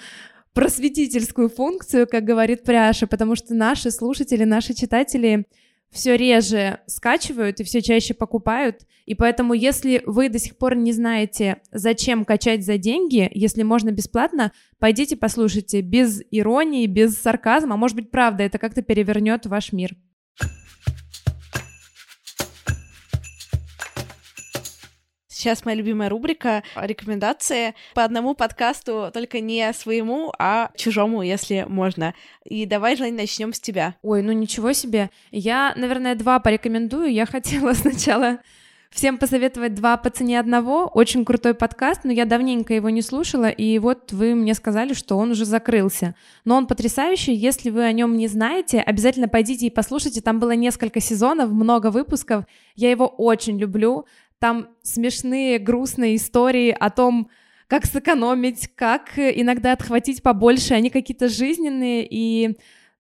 просветительскую 0.54 1.50
функцию, 1.50 2.08
как 2.08 2.24
говорит 2.24 2.64
Пряша, 2.64 3.08
потому 3.08 3.36
что 3.36 3.54
наши 3.54 3.92
слушатели, 3.92 4.44
наши 4.44 4.74
читатели 4.74 5.46
все 5.92 6.16
реже 6.16 6.80
скачивают 6.88 7.60
и 7.60 7.64
все 7.64 7.82
чаще 7.82 8.14
покупают. 8.14 8.86
И 9.06 9.14
поэтому, 9.14 9.54
если 9.54 10.02
вы 10.06 10.30
до 10.30 10.40
сих 10.40 10.58
пор 10.58 10.76
не 10.76 10.94
знаете, 10.94 11.62
зачем 11.72 12.24
качать 12.24 12.66
за 12.66 12.78
деньги, 12.78 13.30
если 13.34 13.64
можно 13.64 13.92
бесплатно, 13.92 14.54
пойдите 14.80 15.18
послушайте 15.18 15.82
без 15.82 16.22
иронии, 16.32 16.88
без 16.88 17.18
сарказма. 17.18 17.76
Может 17.76 17.98
быть, 17.98 18.12
правда, 18.12 18.44
это 18.44 18.58
как-то 18.58 18.82
перевернет 18.82 19.46
ваш 19.46 19.74
мир. 19.74 19.96
Сейчас 25.42 25.66
моя 25.66 25.76
любимая 25.76 26.08
рубрика 26.08 26.62
рекомендации 26.76 27.74
по 27.96 28.04
одному 28.04 28.36
подкасту, 28.36 29.10
только 29.12 29.40
не 29.40 29.74
своему, 29.74 30.32
а 30.38 30.70
чужому, 30.76 31.24
если 31.24 31.66
можно. 31.68 32.14
И 32.46 32.68
давай, 32.68 32.96
Жень, 32.96 33.16
начнем 33.16 33.52
с 33.52 33.60
тебя. 33.60 33.96
Ой, 34.04 34.22
ну 34.22 34.34
ничего 34.34 34.72
себе. 34.74 35.10
Я, 35.32 35.74
наверное, 35.76 36.14
два 36.14 36.40
порекомендую. 36.40 37.12
Я 37.12 37.26
хотела 37.32 37.74
сначала 37.74 38.38
всем 38.92 39.18
посоветовать 39.18 39.74
два 39.74 39.98
по 39.98 40.12
цене 40.12 40.40
одного. 40.40 40.86
Очень 40.86 41.26
крутой 41.26 41.56
подкаст, 41.56 42.02
но 42.04 42.12
я 42.12 42.26
давненько 42.26 42.76
его 42.76 42.92
не 42.92 43.02
слушала, 43.02 43.50
и 43.50 43.80
вот 43.80 44.14
вы 44.14 44.36
мне 44.36 44.54
сказали, 44.54 44.94
что 44.94 45.18
он 45.18 45.32
уже 45.32 45.46
закрылся. 45.46 46.14
Но 46.46 46.56
он 46.56 46.68
потрясающий. 46.68 47.34
Если 47.34 47.72
вы 47.72 47.84
о 47.86 47.92
нем 47.94 48.16
не 48.16 48.28
знаете, 48.28 48.80
обязательно 48.80 49.28
пойдите 49.28 49.66
и 49.66 49.72
послушайте. 49.72 50.22
Там 50.22 50.40
было 50.40 50.52
несколько 50.52 51.00
сезонов, 51.00 51.50
много 51.50 51.90
выпусков. 51.90 52.46
Я 52.76 52.92
его 52.92 53.08
очень 53.08 53.58
люблю. 53.58 54.06
Там 54.42 54.70
смешные, 54.82 55.60
грустные 55.60 56.16
истории 56.16 56.76
о 56.78 56.90
том, 56.90 57.30
как 57.68 57.86
сэкономить, 57.86 58.70
как 58.76 59.18
иногда 59.18 59.72
отхватить 59.72 60.24
побольше. 60.24 60.74
Они 60.74 60.90
какие-то 60.90 61.30
жизненные, 61.30 62.08
и 62.10 62.58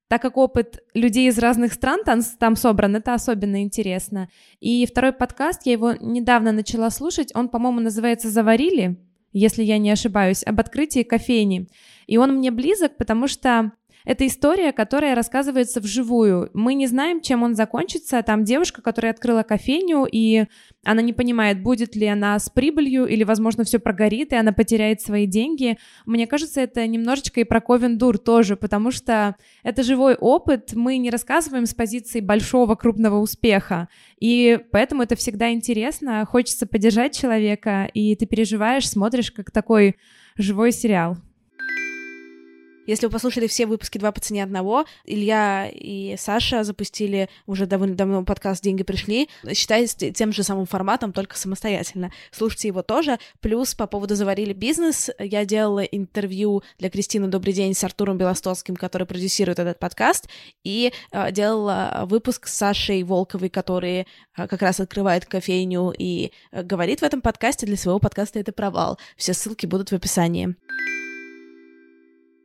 так 0.07 0.21
как 0.21 0.37
опыт 0.37 0.83
людей 0.93 1.29
из 1.29 1.39
разных 1.39 1.73
стран 1.73 2.01
там, 2.05 2.21
там 2.37 2.55
собран, 2.55 2.95
это 2.95 3.15
особенно 3.15 3.63
интересно. 3.63 4.29
И 4.59 4.85
второй 4.85 5.13
подкаст, 5.13 5.63
я 5.65 5.71
его 5.71 5.93
недавно 5.93 6.51
начала 6.51 6.91
слушать, 6.91 7.31
он, 7.33 7.49
по-моему, 7.49 7.79
называется 7.79 8.29
«Заварили», 8.29 8.97
если 9.33 9.63
я 9.63 9.79
не 9.79 9.89
ошибаюсь, 9.89 10.43
об 10.45 10.59
открытии 10.59 11.03
кофейни. 11.03 11.69
И 12.05 12.17
он 12.17 12.35
мне 12.35 12.51
близок, 12.51 12.97
потому 12.97 13.27
что 13.27 13.71
это 14.05 14.25
история, 14.25 14.71
которая 14.71 15.15
рассказывается 15.15 15.79
вживую. 15.79 16.49
Мы 16.53 16.73
не 16.73 16.87
знаем, 16.87 17.21
чем 17.21 17.43
он 17.43 17.55
закончится. 17.55 18.21
Там 18.23 18.43
девушка, 18.43 18.81
которая 18.81 19.11
открыла 19.11 19.43
кофейню, 19.43 20.07
и 20.11 20.45
она 20.83 21.01
не 21.01 21.13
понимает, 21.13 21.61
будет 21.61 21.95
ли 21.95 22.07
она 22.07 22.37
с 22.39 22.49
прибылью, 22.49 23.05
или, 23.05 23.23
возможно, 23.23 23.63
все 23.63 23.79
прогорит, 23.79 24.33
и 24.33 24.35
она 24.35 24.51
потеряет 24.51 25.01
свои 25.01 25.27
деньги. 25.27 25.77
Мне 26.05 26.25
кажется, 26.27 26.61
это 26.61 26.85
немножечко 26.87 27.39
и 27.39 27.43
про 27.43 27.61
Ковендур 27.61 28.17
тоже, 28.17 28.55
потому 28.55 28.91
что 28.91 29.35
это 29.63 29.83
живой 29.83 30.15
опыт, 30.15 30.73
мы 30.73 30.97
не 30.97 31.09
рассказываем 31.09 31.65
с 31.65 31.73
позиции 31.73 32.19
большого, 32.19 32.75
крупного 32.75 33.19
успеха, 33.19 33.87
и 34.19 34.59
поэтому 34.71 35.03
это 35.03 35.15
всегда 35.15 35.51
интересно, 35.51 36.25
хочется 36.25 36.65
поддержать 36.65 37.17
человека, 37.17 37.89
и 37.93 38.15
ты 38.15 38.25
переживаешь, 38.25 38.89
смотришь 38.89 39.31
как 39.31 39.51
такой 39.51 39.97
живой 40.37 40.71
сериал. 40.71 41.17
Если 42.91 43.05
вы 43.05 43.09
послушали 43.13 43.47
все 43.47 43.67
выпуски 43.67 43.97
«Два 43.97 44.11
по 44.11 44.19
цене 44.19 44.43
одного», 44.43 44.83
Илья 45.05 45.69
и 45.73 46.17
Саша 46.17 46.65
запустили 46.65 47.29
уже 47.45 47.65
довольно 47.65 47.95
давно 47.95 48.25
подкаст 48.25 48.61
«Деньги 48.61 48.83
пришли», 48.83 49.29
считайте 49.53 50.11
тем 50.11 50.33
же 50.33 50.43
самым 50.43 50.65
форматом, 50.65 51.13
только 51.13 51.37
самостоятельно. 51.37 52.11
Слушайте 52.31 52.67
его 52.67 52.81
тоже. 52.81 53.17
Плюс 53.39 53.75
по 53.75 53.87
поводу 53.87 54.15
«Заварили 54.15 54.51
бизнес» 54.51 55.09
я 55.19 55.45
делала 55.45 55.79
интервью 55.79 56.63
для 56.79 56.89
Кристины 56.89 57.27
«Добрый 57.27 57.53
день» 57.53 57.73
с 57.73 57.81
Артуром 57.85 58.17
Белостоцким, 58.17 58.75
который 58.75 59.07
продюсирует 59.07 59.59
этот 59.59 59.79
подкаст, 59.79 60.27
и 60.65 60.91
э, 61.13 61.31
делала 61.31 62.03
выпуск 62.09 62.47
с 62.47 62.57
Сашей 62.57 63.03
Волковой, 63.03 63.47
который 63.47 63.99
э, 64.01 64.47
как 64.47 64.61
раз 64.61 64.81
открывает 64.81 65.25
кофейню 65.25 65.93
и 65.97 66.33
э, 66.51 66.61
говорит 66.61 66.99
в 66.99 67.03
этом 67.03 67.21
подкасте. 67.21 67.65
Для 67.65 67.77
своего 67.77 67.99
подкаста 67.99 68.37
это 68.37 68.51
провал. 68.51 68.99
Все 69.15 69.33
ссылки 69.33 69.65
будут 69.65 69.91
в 69.91 69.95
описании. 69.95 70.57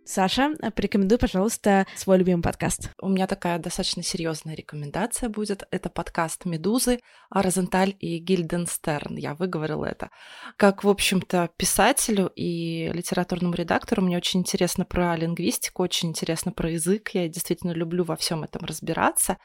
Саша, 0.08 0.52
порекомендуй, 0.76 1.18
пожалуйста, 1.18 1.84
свой 1.96 2.18
любимый 2.18 2.40
подкаст. 2.40 2.90
У 3.00 3.08
меня 3.08 3.26
такая 3.26 3.58
достаточно 3.58 4.04
серьезная 4.04 4.54
рекомендация 4.54 5.28
будет. 5.28 5.66
Это 5.72 5.90
подкаст 5.90 6.44
«Медузы», 6.44 7.00
Розенталь 7.28 7.96
и 7.98 8.18
Гильденстерн. 8.18 9.16
Я 9.16 9.34
выговорила 9.34 9.84
это. 9.84 10.10
Как, 10.56 10.84
в 10.84 10.88
общем-то, 10.88 11.50
писателю 11.56 12.30
и 12.36 12.88
литературному 12.94 13.54
редактору 13.54 14.00
мне 14.00 14.16
очень 14.16 14.40
интересно 14.40 14.84
про 14.84 15.16
лингвистику, 15.16 15.82
очень 15.82 16.10
интересно 16.10 16.52
про 16.52 16.70
язык. 16.70 17.10
Я 17.12 17.28
действительно 17.28 17.72
люблю 17.72 18.04
во 18.04 18.14
всем 18.14 18.44
этом 18.44 18.64
разбираться. 18.64 19.38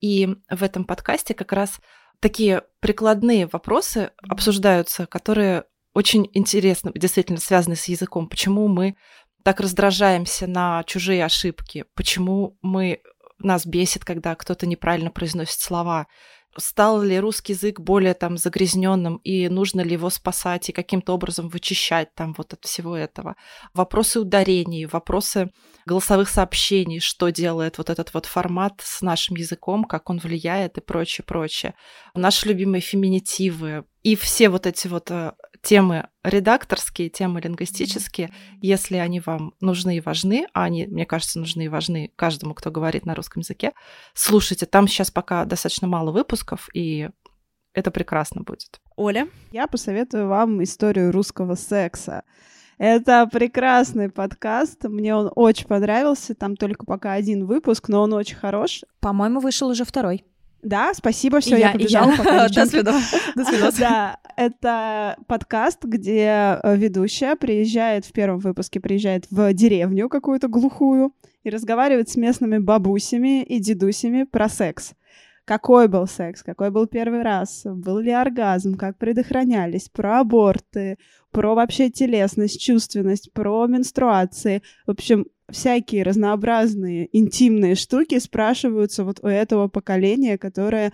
И 0.00 0.34
в 0.48 0.62
этом 0.62 0.86
подкасте 0.86 1.34
как 1.34 1.52
раз 1.52 1.78
такие 2.20 2.62
прикладные 2.80 3.48
вопросы 3.52 4.12
обсуждаются, 4.26 5.04
которые 5.04 5.64
очень 5.96 6.28
интересно, 6.34 6.92
действительно 6.94 7.38
связаны 7.38 7.74
с 7.74 7.86
языком. 7.86 8.28
Почему 8.28 8.68
мы 8.68 8.96
так 9.46 9.60
раздражаемся 9.60 10.48
на 10.48 10.82
чужие 10.82 11.24
ошибки, 11.24 11.84
почему 11.94 12.58
мы 12.62 13.00
нас 13.38 13.64
бесит, 13.64 14.04
когда 14.04 14.34
кто-то 14.34 14.66
неправильно 14.66 15.12
произносит 15.12 15.60
слова, 15.60 16.08
стал 16.58 17.00
ли 17.00 17.20
русский 17.20 17.52
язык 17.52 17.78
более 17.78 18.14
там 18.14 18.38
загрязненным 18.38 19.18
и 19.18 19.48
нужно 19.48 19.82
ли 19.82 19.92
его 19.92 20.10
спасать 20.10 20.68
и 20.68 20.72
каким-то 20.72 21.12
образом 21.12 21.48
вычищать 21.48 22.12
там 22.16 22.34
вот 22.36 22.54
от 22.54 22.64
всего 22.64 22.96
этого. 22.96 23.36
Вопросы 23.72 24.18
ударений, 24.18 24.86
вопросы 24.86 25.52
голосовых 25.84 26.28
сообщений, 26.28 26.98
что 26.98 27.28
делает 27.28 27.78
вот 27.78 27.88
этот 27.88 28.14
вот 28.14 28.26
формат 28.26 28.80
с 28.82 29.00
нашим 29.00 29.36
языком, 29.36 29.84
как 29.84 30.10
он 30.10 30.18
влияет 30.18 30.76
и 30.78 30.80
прочее, 30.80 31.24
прочее. 31.24 31.74
Наши 32.14 32.48
любимые 32.48 32.80
феминитивы 32.80 33.84
и 34.02 34.14
все 34.16 34.48
вот 34.48 34.66
эти 34.66 34.86
вот 34.86 35.10
э, 35.10 35.32
темы 35.66 36.06
редакторские, 36.22 37.08
темы 37.08 37.40
лингвистические, 37.40 38.32
если 38.60 38.98
они 38.98 39.18
вам 39.18 39.52
нужны 39.60 39.96
и 39.96 40.00
важны, 40.00 40.46
а 40.54 40.62
они, 40.62 40.86
мне 40.86 41.04
кажется, 41.04 41.40
нужны 41.40 41.64
и 41.64 41.68
важны 41.68 42.12
каждому, 42.14 42.54
кто 42.54 42.70
говорит 42.70 43.04
на 43.04 43.16
русском 43.16 43.40
языке, 43.40 43.72
слушайте, 44.14 44.64
там 44.64 44.86
сейчас 44.86 45.10
пока 45.10 45.44
достаточно 45.44 45.88
мало 45.88 46.12
выпусков, 46.12 46.68
и 46.72 47.10
это 47.74 47.90
прекрасно 47.90 48.42
будет. 48.42 48.80
Оля? 48.94 49.26
Я 49.50 49.66
посоветую 49.66 50.28
вам 50.28 50.62
историю 50.62 51.10
русского 51.10 51.56
секса. 51.56 52.22
Это 52.78 53.26
прекрасный 53.26 54.08
подкаст. 54.08 54.84
Мне 54.84 55.16
он 55.16 55.32
очень 55.34 55.66
понравился. 55.66 56.36
Там 56.36 56.56
только 56.56 56.86
пока 56.86 57.14
один 57.14 57.44
выпуск, 57.44 57.88
но 57.88 58.02
он 58.02 58.12
очень 58.12 58.36
хорош. 58.36 58.84
По-моему, 59.00 59.40
вышел 59.40 59.68
уже 59.68 59.84
второй. 59.84 60.24
Да, 60.62 60.92
спасибо, 60.94 61.40
все, 61.40 61.56
я, 61.56 61.68
я 61.68 61.72
побежала. 61.72 62.12
Я. 62.12 62.48
До 62.54 62.66
свидания. 62.66 63.04
До 63.34 63.44
свидания. 63.44 63.72
Да, 63.78 64.18
это 64.36 65.16
подкаст, 65.26 65.84
где 65.84 66.58
э, 66.62 66.76
ведущая 66.76 67.36
приезжает 67.36 68.04
в 68.04 68.12
первом 68.12 68.38
выпуске, 68.38 68.80
приезжает 68.80 69.26
в 69.30 69.52
деревню 69.52 70.08
какую-то 70.08 70.48
глухую 70.48 71.12
и 71.44 71.50
разговаривает 71.50 72.08
с 72.08 72.16
местными 72.16 72.58
бабусями 72.58 73.42
и 73.42 73.60
дедусями 73.60 74.24
про 74.24 74.48
секс. 74.48 74.94
Какой 75.44 75.86
был 75.86 76.08
секс, 76.08 76.42
какой 76.42 76.70
был 76.70 76.88
первый 76.88 77.22
раз, 77.22 77.62
был 77.64 77.98
ли 77.98 78.10
оргазм, 78.10 78.74
как 78.74 78.98
предохранялись, 78.98 79.88
про 79.88 80.18
аборты, 80.18 80.98
про 81.30 81.54
вообще 81.54 81.88
телесность, 81.88 82.60
чувственность, 82.60 83.32
про 83.32 83.66
менструации. 83.68 84.62
В 84.86 84.90
общем, 84.90 85.26
всякие 85.50 86.02
разнообразные 86.02 87.08
интимные 87.16 87.74
штуки 87.74 88.18
спрашиваются 88.18 89.04
вот 89.04 89.20
у 89.22 89.26
этого 89.26 89.68
поколения, 89.68 90.38
которое 90.38 90.92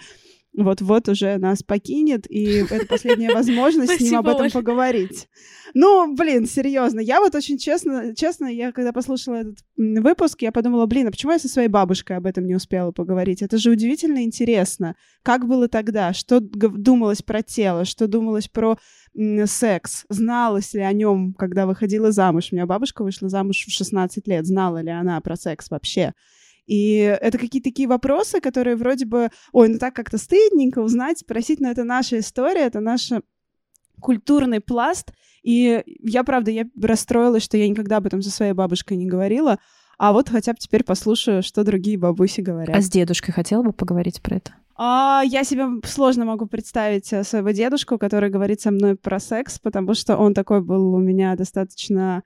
вот-вот 0.54 1.08
уже 1.08 1.38
нас 1.38 1.62
покинет, 1.62 2.30
и 2.30 2.64
это 2.70 2.86
последняя 2.86 3.32
возможность 3.32 3.98
с 3.98 4.00
ним 4.00 4.16
об 4.16 4.28
этом 4.28 4.50
поговорить. 4.50 5.28
Ну, 5.74 6.14
блин, 6.14 6.46
серьезно, 6.46 7.00
я 7.00 7.20
вот 7.20 7.34
очень 7.34 7.56
честно, 7.56 8.14
честно, 8.14 8.46
я 8.46 8.72
когда 8.72 8.92
послушала 8.92 9.36
этот 9.36 9.58
выпуск, 9.76 10.42
я 10.42 10.52
подумала, 10.52 10.84
блин, 10.84 11.08
а 11.08 11.10
почему 11.10 11.32
я 11.32 11.38
со 11.38 11.48
своей 11.48 11.68
бабушкой 11.68 12.18
об 12.18 12.26
этом 12.26 12.46
не 12.46 12.54
успела 12.54 12.92
поговорить? 12.92 13.40
Это 13.40 13.56
же 13.56 13.70
удивительно 13.70 14.22
интересно. 14.22 14.96
Как 15.22 15.46
было 15.46 15.68
тогда? 15.68 16.12
Что 16.12 16.40
думалось 16.40 17.22
про 17.22 17.42
тело? 17.42 17.86
Что 17.86 18.06
думалось 18.06 18.48
про 18.48 18.78
секс? 19.46 20.04
Зналась 20.10 20.74
ли 20.74 20.80
о 20.80 20.92
нем, 20.92 21.32
когда 21.34 21.66
выходила 21.66 22.12
замуж? 22.12 22.48
У 22.50 22.54
меня 22.54 22.66
бабушка 22.66 23.02
вышла 23.02 23.30
замуж 23.30 23.64
в 23.66 23.70
16 23.70 24.28
лет. 24.28 24.46
Знала 24.46 24.82
ли 24.82 24.90
она 24.90 25.18
про 25.22 25.36
секс 25.36 25.70
вообще? 25.70 26.12
И 26.66 26.96
это 26.98 27.38
какие-то 27.38 27.70
такие 27.70 27.88
вопросы, 27.88 28.40
которые 28.40 28.76
вроде 28.76 29.04
бы, 29.04 29.30
ой, 29.52 29.68
ну 29.68 29.78
так 29.78 29.94
как-то 29.94 30.18
стыдненько 30.18 30.80
узнать, 30.80 31.18
спросить, 31.18 31.60
но 31.60 31.70
это 31.70 31.84
наша 31.84 32.18
история, 32.18 32.62
это 32.62 32.80
наш 32.80 33.10
культурный 34.00 34.60
пласт. 34.60 35.12
И 35.42 35.82
я, 35.86 36.24
правда, 36.24 36.50
я 36.50 36.66
расстроилась, 36.80 37.42
что 37.42 37.56
я 37.56 37.68
никогда 37.68 37.96
об 37.96 38.06
этом 38.06 38.22
со 38.22 38.30
своей 38.30 38.52
бабушкой 38.52 38.96
не 38.96 39.06
говорила. 39.06 39.58
А 39.98 40.12
вот 40.12 40.28
хотя 40.28 40.52
бы 40.52 40.58
теперь 40.58 40.84
послушаю, 40.84 41.42
что 41.42 41.64
другие 41.64 41.98
бабуси 41.98 42.40
говорят. 42.40 42.76
А 42.76 42.80
с 42.80 42.88
дедушкой 42.88 43.34
хотела 43.34 43.62
бы 43.62 43.72
поговорить 43.72 44.20
про 44.20 44.36
это? 44.36 44.52
А, 44.74 45.22
я 45.24 45.44
себе 45.44 45.66
сложно 45.84 46.24
могу 46.24 46.46
представить 46.46 47.12
э, 47.12 47.24
своего 47.24 47.50
дедушку, 47.50 47.98
который 47.98 48.30
говорит 48.30 48.60
со 48.60 48.70
мной 48.70 48.96
про 48.96 49.20
секс, 49.20 49.58
потому 49.58 49.94
что 49.94 50.16
он 50.16 50.34
такой 50.34 50.60
был 50.60 50.94
у 50.94 50.98
меня 50.98 51.36
достаточно 51.36 52.22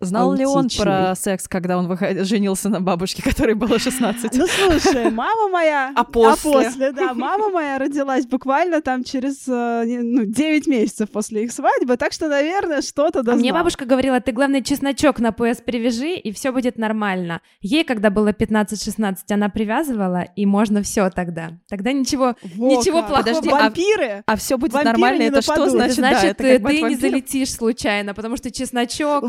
Знал 0.00 0.34
ли 0.34 0.44
он 0.44 0.68
про 0.76 1.14
секс, 1.14 1.48
когда 1.48 1.78
он 1.78 1.86
выход... 1.86 2.26
женился 2.26 2.68
на 2.68 2.80
бабушке, 2.80 3.22
которой 3.22 3.54
было 3.54 3.78
16? 3.78 4.34
Ну, 4.34 4.46
слушай, 4.46 5.10
мама 5.10 5.48
моя... 5.48 5.92
А 5.94 6.04
после? 6.04 6.50
А 6.50 6.64
после, 6.64 6.92
да. 6.92 7.14
Мама 7.14 7.48
моя 7.48 7.78
родилась 7.78 8.26
буквально 8.26 8.82
там 8.82 9.04
через 9.04 9.48
э, 9.48 9.84
ну, 10.02 10.24
9 10.24 10.66
месяцев 10.66 11.10
после 11.10 11.44
их 11.44 11.52
свадьбы, 11.52 11.96
так 11.96 12.12
что, 12.12 12.28
наверное, 12.28 12.82
что-то 12.82 13.22
дознал. 13.22 13.36
А 13.36 13.38
мне 13.38 13.52
бабушка 13.52 13.84
говорила, 13.84 14.20
ты, 14.20 14.32
главное, 14.32 14.62
чесночок 14.62 15.20
на 15.20 15.32
пояс 15.32 15.58
привяжи, 15.64 16.14
и 16.14 16.32
все 16.32 16.52
будет 16.52 16.76
нормально. 16.76 17.40
Ей, 17.60 17.84
когда 17.84 18.10
было 18.10 18.28
15-16, 18.28 19.16
она 19.30 19.48
привязывала, 19.48 20.22
и 20.36 20.44
можно 20.44 20.82
все 20.82 21.08
тогда. 21.10 21.52
Тогда 21.68 21.92
ничего, 21.92 22.34
Во 22.56 22.68
ничего 22.68 23.00
как. 23.00 23.08
плохого. 23.08 23.24
Подожди, 23.24 23.48
вампиры? 23.48 24.22
А, 24.26 24.32
а 24.32 24.36
все 24.36 24.58
будет 24.58 24.72
Вампиры 24.72 24.92
нормально, 24.92 25.22
это 25.22 25.40
что 25.40 25.70
значит? 25.70 25.96
Значит, 25.96 26.36
да, 26.38 26.44
ты, 26.44 26.58
ты 26.58 26.82
не 26.82 26.96
залетишь 26.96 27.52
случайно, 27.52 28.12
потому 28.12 28.36
что 28.36 28.50
чесночок... 28.50 29.22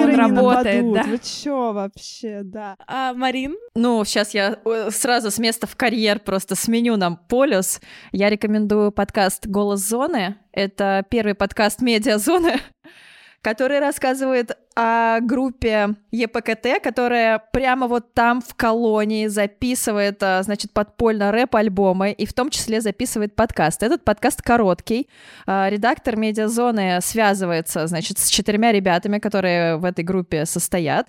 Вампиры 0.00 0.12
он 0.12 0.18
работает, 0.20 0.84
нападут. 0.84 0.94
да. 0.94 1.02
Вы 1.10 1.18
чё 1.18 1.72
вообще, 1.72 2.40
да. 2.42 2.76
А, 2.86 3.14
Марин? 3.14 3.56
Ну, 3.74 4.04
сейчас 4.04 4.34
я 4.34 4.58
э, 4.64 4.88
сразу 4.90 5.30
с 5.30 5.38
места 5.38 5.66
в 5.66 5.76
карьер 5.76 6.20
просто 6.20 6.54
сменю 6.54 6.96
нам 6.96 7.16
полюс. 7.16 7.80
Я 8.12 8.30
рекомендую 8.30 8.92
подкаст 8.92 9.46
«Голос 9.46 9.80
зоны». 9.80 10.36
Это 10.52 11.04
первый 11.08 11.34
подкаст 11.34 11.80
медиазоны, 11.82 12.60
который 13.42 13.78
рассказывает 13.80 14.56
о 14.76 15.20
группе 15.20 15.94
ЕПКТ, 16.10 16.82
которая 16.82 17.42
прямо 17.52 17.86
вот 17.86 18.12
там 18.12 18.40
в 18.40 18.54
колонии 18.54 19.28
записывает, 19.28 20.22
а, 20.22 20.42
значит, 20.42 20.72
подпольно 20.72 21.30
рэп-альбомы 21.30 22.10
и 22.12 22.26
в 22.26 22.32
том 22.32 22.50
числе 22.50 22.80
записывает 22.80 23.36
подкаст. 23.36 23.82
Этот 23.82 24.04
подкаст 24.04 24.42
короткий. 24.42 25.08
А, 25.46 25.68
редактор 25.70 26.16
медиазоны 26.16 27.00
связывается, 27.00 27.86
значит, 27.86 28.18
с 28.18 28.28
четырьмя 28.28 28.72
ребятами, 28.72 29.18
которые 29.18 29.76
в 29.76 29.84
этой 29.84 30.04
группе 30.04 30.44
состоят. 30.44 31.08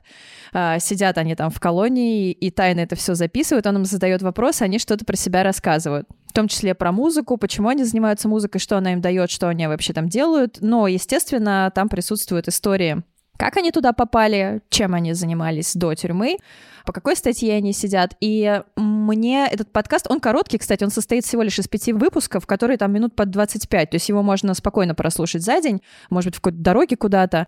А, 0.53 0.77
сидят 0.79 1.17
они 1.17 1.33
там 1.35 1.49
в 1.49 1.59
колонии 1.59 2.31
и 2.31 2.51
тайно 2.51 2.81
это 2.81 2.95
все 2.95 3.15
записывают. 3.15 3.65
Он 3.65 3.77
им 3.77 3.85
задает 3.85 4.21
вопросы, 4.21 4.61
они 4.61 4.77
что-то 4.77 5.05
про 5.05 5.15
себя 5.15 5.43
рассказывают. 5.43 6.07
В 6.27 6.33
том 6.33 6.47
числе 6.47 6.75
про 6.75 6.91
музыку, 6.91 7.37
почему 7.37 7.69
они 7.69 7.83
занимаются 7.83 8.27
музыкой, 8.27 8.61
что 8.61 8.77
она 8.77 8.93
им 8.93 9.01
дает, 9.01 9.31
что 9.31 9.47
они 9.47 9.65
вообще 9.65 9.93
там 9.93 10.07
делают. 10.07 10.57
Но, 10.61 10.87
естественно, 10.87 11.71
там 11.73 11.89
присутствуют 11.89 12.47
истории 12.47 13.03
как 13.37 13.57
они 13.57 13.71
туда 13.71 13.93
попали, 13.93 14.61
чем 14.69 14.93
они 14.93 15.13
занимались 15.13 15.73
до 15.75 15.93
тюрьмы, 15.93 16.37
по 16.85 16.93
какой 16.93 17.15
статье 17.15 17.53
они 17.55 17.73
сидят. 17.73 18.15
И 18.21 18.61
мне 18.75 19.47
этот 19.51 19.71
подкаст, 19.71 20.07
он 20.09 20.19
короткий, 20.19 20.57
кстати, 20.57 20.83
он 20.83 20.91
состоит 20.91 21.25
всего 21.25 21.41
лишь 21.41 21.59
из 21.59 21.67
пяти 21.67 21.93
выпусков, 21.93 22.45
которые 22.45 22.77
там 22.77 22.93
минут 22.93 23.15
под 23.15 23.31
25, 23.31 23.89
то 23.89 23.95
есть 23.95 24.09
его 24.09 24.21
можно 24.21 24.53
спокойно 24.53 24.95
прослушать 24.95 25.43
за 25.43 25.61
день, 25.61 25.81
может 26.09 26.31
быть, 26.31 26.35
в 26.35 26.41
какой-то 26.41 26.63
дороге 26.63 26.95
куда-то. 26.95 27.47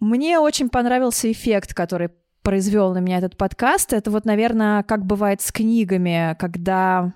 Мне 0.00 0.38
очень 0.38 0.68
понравился 0.68 1.30
эффект, 1.32 1.72
который 1.72 2.10
произвел 2.42 2.92
на 2.92 2.98
меня 2.98 3.18
этот 3.18 3.36
подкаст. 3.36 3.92
Это 3.92 4.10
вот, 4.10 4.24
наверное, 4.24 4.82
как 4.84 5.04
бывает 5.04 5.40
с 5.40 5.50
книгами, 5.50 6.36
когда 6.38 7.12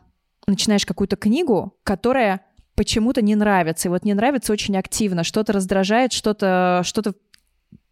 начинаешь 0.46 0.87
какую-то 0.87 1.16
книгу, 1.16 1.76
которая 1.85 2.40
почему-то 2.74 3.22
не 3.22 3.35
нравится. 3.35 3.88
И 3.88 3.90
вот 3.90 4.04
не 4.04 4.14
нравится 4.14 4.52
очень 4.52 4.76
активно, 4.76 5.22
что-то 5.22 5.52
раздражает, 5.52 6.12
что-то 6.12 6.80
что 6.85 7.14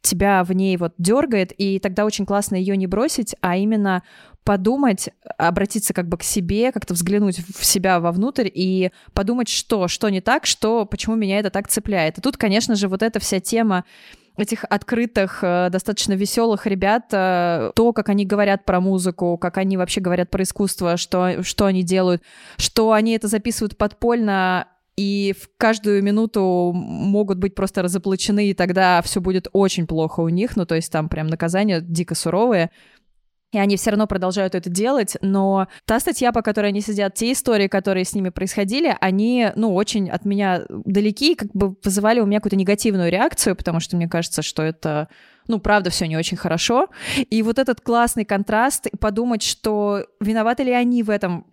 тебя 0.09 0.45
в 0.45 0.53
ней 0.53 0.77
вот 0.77 0.95
дергает, 0.99 1.53
и 1.53 1.79
тогда 1.79 2.05
очень 2.05 2.27
классно 2.27 2.57
ее 2.57 2.77
не 2.77 2.87
бросить, 2.87 3.37
а 3.41 3.57
именно 3.57 4.03
подумать, 4.45 5.11
обратиться 5.37 5.93
как 5.93 6.09
бы 6.09 6.17
к 6.17 6.23
себе, 6.23 6.73
как-то 6.73 6.95
взглянуть 6.95 7.39
в 7.39 7.65
себя 7.67 8.01
вовнутрь 8.01 8.49
и 8.53 8.93
подумать, 9.13 9.49
что, 9.49 9.89
что 9.89 10.09
не 10.09 10.23
так, 10.23 10.47
что, 10.47 10.87
почему 10.87 11.17
меня 11.17 11.39
это 11.39 11.51
так 11.51 11.69
цепляет. 11.69 12.17
И 12.17 12.23
тут, 12.23 12.39
конечно 12.39 12.75
же, 12.75 12.89
вот 12.89 13.03
эта 13.03 13.21
вся 13.21 13.41
тема 13.41 13.85
этих 14.39 14.65
открытых, 14.65 15.41
э, 15.43 15.69
достаточно 15.71 16.15
веселых 16.15 16.67
ребят, 16.67 17.07
э, 17.13 17.73
то, 17.75 17.93
как 17.93 18.09
они 18.09 18.25
говорят 18.25 18.65
про 18.65 18.81
музыку, 18.81 19.37
как 19.37 19.59
они 19.59 19.77
вообще 19.77 20.01
говорят 20.01 20.31
про 20.31 20.43
искусство, 20.45 20.97
что, 20.97 21.43
что 21.43 21.67
они 21.67 21.83
делают, 21.83 22.23
что 22.57 22.93
они 22.93 23.13
это 23.13 23.29
записывают 23.29 23.77
подпольно, 23.77 24.69
и 24.99 25.33
в 25.41 25.49
каждую 25.57 26.03
минуту 26.03 26.73
могут 26.75 27.39
быть 27.39 27.55
просто 27.55 27.83
разоблачены, 27.83 28.49
и 28.49 28.55
тогда 28.55 29.01
все 29.03 29.21
будет 29.21 29.47
очень 29.53 29.87
плохо 29.87 30.19
у 30.19 30.29
них, 30.29 30.57
ну 30.57 30.67
то 30.67 30.75
есть 30.75 30.91
там 30.91 31.09
прям 31.09 31.29
наказания 31.29 31.81
дико 31.81 32.17
суровые. 32.17 32.71
И 33.53 33.59
они 33.59 33.77
все 33.77 33.91
равно 33.91 34.09
продолжают 34.09 34.57
это 34.57 34.69
делать, 34.69 35.17
но 35.23 35.69
та 35.87 36.01
статья, 36.01 36.33
по 36.33 36.43
которой 36.43 36.67
они 36.67 36.81
сидят, 36.81 37.15
те 37.15 37.31
истории, 37.33 37.69
которые 37.69 38.05
с 38.05 38.13
ними 38.13 38.31
происходили, 38.31 38.95
они, 39.01 39.53
ну, 39.55 39.73
очень 39.75 40.11
от 40.11 40.27
меня 40.27 40.65
далеки, 40.69 41.35
как 41.35 41.53
бы 41.53 41.77
вызывали 41.83 42.21
у 42.21 42.27
меня 42.27 42.41
какую-то 42.41 42.57
негативную 42.57 43.11
реакцию, 43.11 43.57
потому 43.57 43.81
что 43.81 43.97
мне 43.97 44.07
кажется, 44.07 44.43
что 44.43 44.63
это, 44.63 45.09
ну, 45.47 45.61
правда, 45.61 45.89
все 45.89 46.07
не 46.07 46.17
очень 46.19 46.37
хорошо. 46.37 46.89
И 47.31 47.43
вот 47.43 47.59
этот 47.59 47.81
классный 47.81 48.27
контраст, 48.27 48.87
и 48.87 48.97
подумать, 48.99 49.43
что 49.43 50.05
виноваты 50.21 50.65
ли 50.65 50.73
они 50.73 51.03
в 51.03 51.09
этом, 51.09 51.47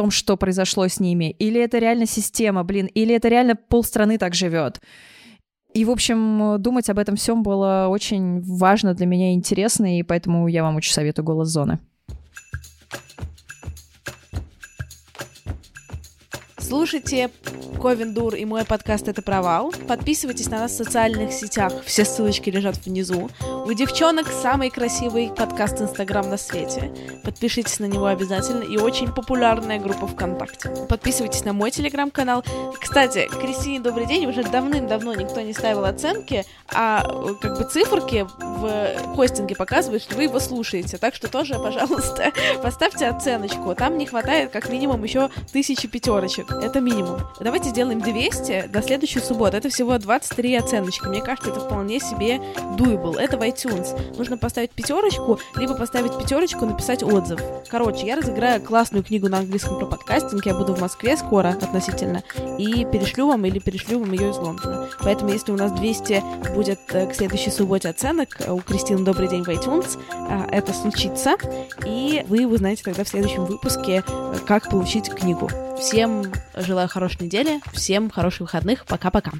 том, 0.00 0.10
что 0.10 0.38
произошло 0.38 0.88
с 0.88 0.98
ними, 0.98 1.36
или 1.38 1.60
это 1.60 1.78
реально 1.78 2.06
система, 2.06 2.64
блин, 2.64 2.86
или 2.86 3.14
это 3.14 3.28
реально 3.28 3.54
полстраны 3.54 4.16
так 4.16 4.34
живет. 4.34 4.80
И, 5.74 5.84
в 5.84 5.90
общем, 5.90 6.56
думать 6.58 6.88
об 6.88 6.98
этом 6.98 7.16
всем 7.16 7.42
было 7.42 7.86
очень 7.90 8.40
важно 8.40 8.94
для 8.94 9.04
меня 9.04 9.32
и 9.32 9.34
интересно, 9.34 9.98
и 9.98 10.02
поэтому 10.02 10.48
я 10.48 10.62
вам 10.62 10.76
очень 10.76 10.94
советую 10.94 11.26
«Голос 11.26 11.48
зоны». 11.48 11.80
Слушайте 16.70 17.30
Ковендур 17.82 18.36
и 18.36 18.44
мой 18.44 18.64
подкаст 18.64 19.08
«Это 19.08 19.22
провал». 19.22 19.74
Подписывайтесь 19.88 20.48
на 20.50 20.60
нас 20.60 20.70
в 20.70 20.76
социальных 20.76 21.32
сетях. 21.32 21.72
Все 21.84 22.04
ссылочки 22.04 22.48
лежат 22.48 22.76
внизу. 22.84 23.28
У 23.66 23.72
девчонок 23.72 24.28
самый 24.28 24.70
красивый 24.70 25.32
подкаст 25.36 25.80
Инстаграм 25.80 26.28
на 26.28 26.36
свете. 26.36 26.92
Подпишитесь 27.24 27.80
на 27.80 27.86
него 27.86 28.06
обязательно. 28.06 28.62
И 28.62 28.76
очень 28.76 29.12
популярная 29.12 29.80
группа 29.80 30.06
ВКонтакте. 30.06 30.70
Подписывайтесь 30.88 31.44
на 31.44 31.52
мой 31.52 31.72
телеграм-канал. 31.72 32.44
Кстати, 32.78 33.28
Кристине 33.40 33.80
добрый 33.80 34.06
день. 34.06 34.26
Уже 34.26 34.44
давным-давно 34.44 35.14
никто 35.14 35.40
не 35.40 35.54
ставил 35.54 35.84
оценки, 35.86 36.44
а 36.72 37.02
как 37.40 37.58
бы 37.58 37.64
циферки 37.64 38.28
в 38.38 39.16
хостинге 39.16 39.56
показывают, 39.56 40.02
что 40.02 40.14
вы 40.14 40.24
его 40.24 40.38
слушаете. 40.38 40.98
Так 40.98 41.14
что 41.14 41.28
тоже, 41.28 41.54
пожалуйста, 41.62 42.32
поставьте 42.62 43.08
оценочку. 43.08 43.74
Там 43.74 43.98
не 43.98 44.06
хватает 44.06 44.50
как 44.50 44.68
минимум 44.68 45.02
еще 45.02 45.30
тысячи 45.52 45.88
пятерочек. 45.88 46.59
Это 46.62 46.80
минимум. 46.80 47.20
Давайте 47.40 47.70
сделаем 47.70 48.00
200 48.00 48.68
до 48.68 48.82
следующей 48.82 49.20
субботы. 49.20 49.56
Это 49.56 49.68
всего 49.68 49.96
23 49.98 50.56
оценочки. 50.56 51.06
Мне 51.06 51.22
кажется, 51.22 51.50
это 51.50 51.60
вполне 51.60 52.00
себе 52.00 52.36
doable. 52.76 53.18
Это 53.18 53.36
iTunes. 53.36 54.16
Нужно 54.16 54.36
поставить 54.36 54.70
пятерочку, 54.70 55.40
либо 55.56 55.74
поставить 55.74 56.16
пятерочку, 56.18 56.66
написать 56.66 57.02
отзыв. 57.02 57.40
Короче, 57.70 58.06
я 58.06 58.16
разыграю 58.16 58.60
классную 58.60 59.02
книгу 59.02 59.28
на 59.28 59.38
английском 59.38 59.78
про 59.78 59.86
подкастинг. 59.86 60.44
Я 60.44 60.54
буду 60.54 60.74
в 60.74 60.80
Москве 60.80 61.16
скоро 61.16 61.48
относительно. 61.48 62.22
И 62.58 62.84
перешлю 62.84 63.28
вам 63.28 63.44
или 63.46 63.58
перешлю 63.58 64.00
вам 64.00 64.12
ее 64.12 64.30
из 64.30 64.36
Лондона. 64.36 64.88
Поэтому, 65.00 65.30
если 65.32 65.52
у 65.52 65.56
нас 65.56 65.72
200 65.72 66.22
будет 66.54 66.80
э, 66.92 67.06
к 67.06 67.14
следующей 67.14 67.50
субботе 67.50 67.88
оценок 67.88 68.36
э, 68.40 68.50
у 68.52 68.60
Кристины 68.60 69.04
«Добрый 69.04 69.28
день» 69.28 69.44
в 69.44 69.48
iTunes, 69.48 69.98
э, 70.12 70.48
это 70.50 70.72
случится. 70.72 71.36
И 71.86 72.24
вы 72.28 72.46
узнаете 72.46 72.82
тогда 72.84 73.04
в 73.04 73.08
следующем 73.08 73.44
выпуске, 73.44 74.04
как 74.46 74.70
получить 74.70 75.08
книгу. 75.08 75.48
Всем 75.78 76.24
желаю 76.54 76.88
хорошей 76.88 77.22
недели, 77.22 77.60
всем 77.72 78.10
хороших 78.10 78.40
выходных. 78.40 78.86
Пока-пока. 78.86 79.32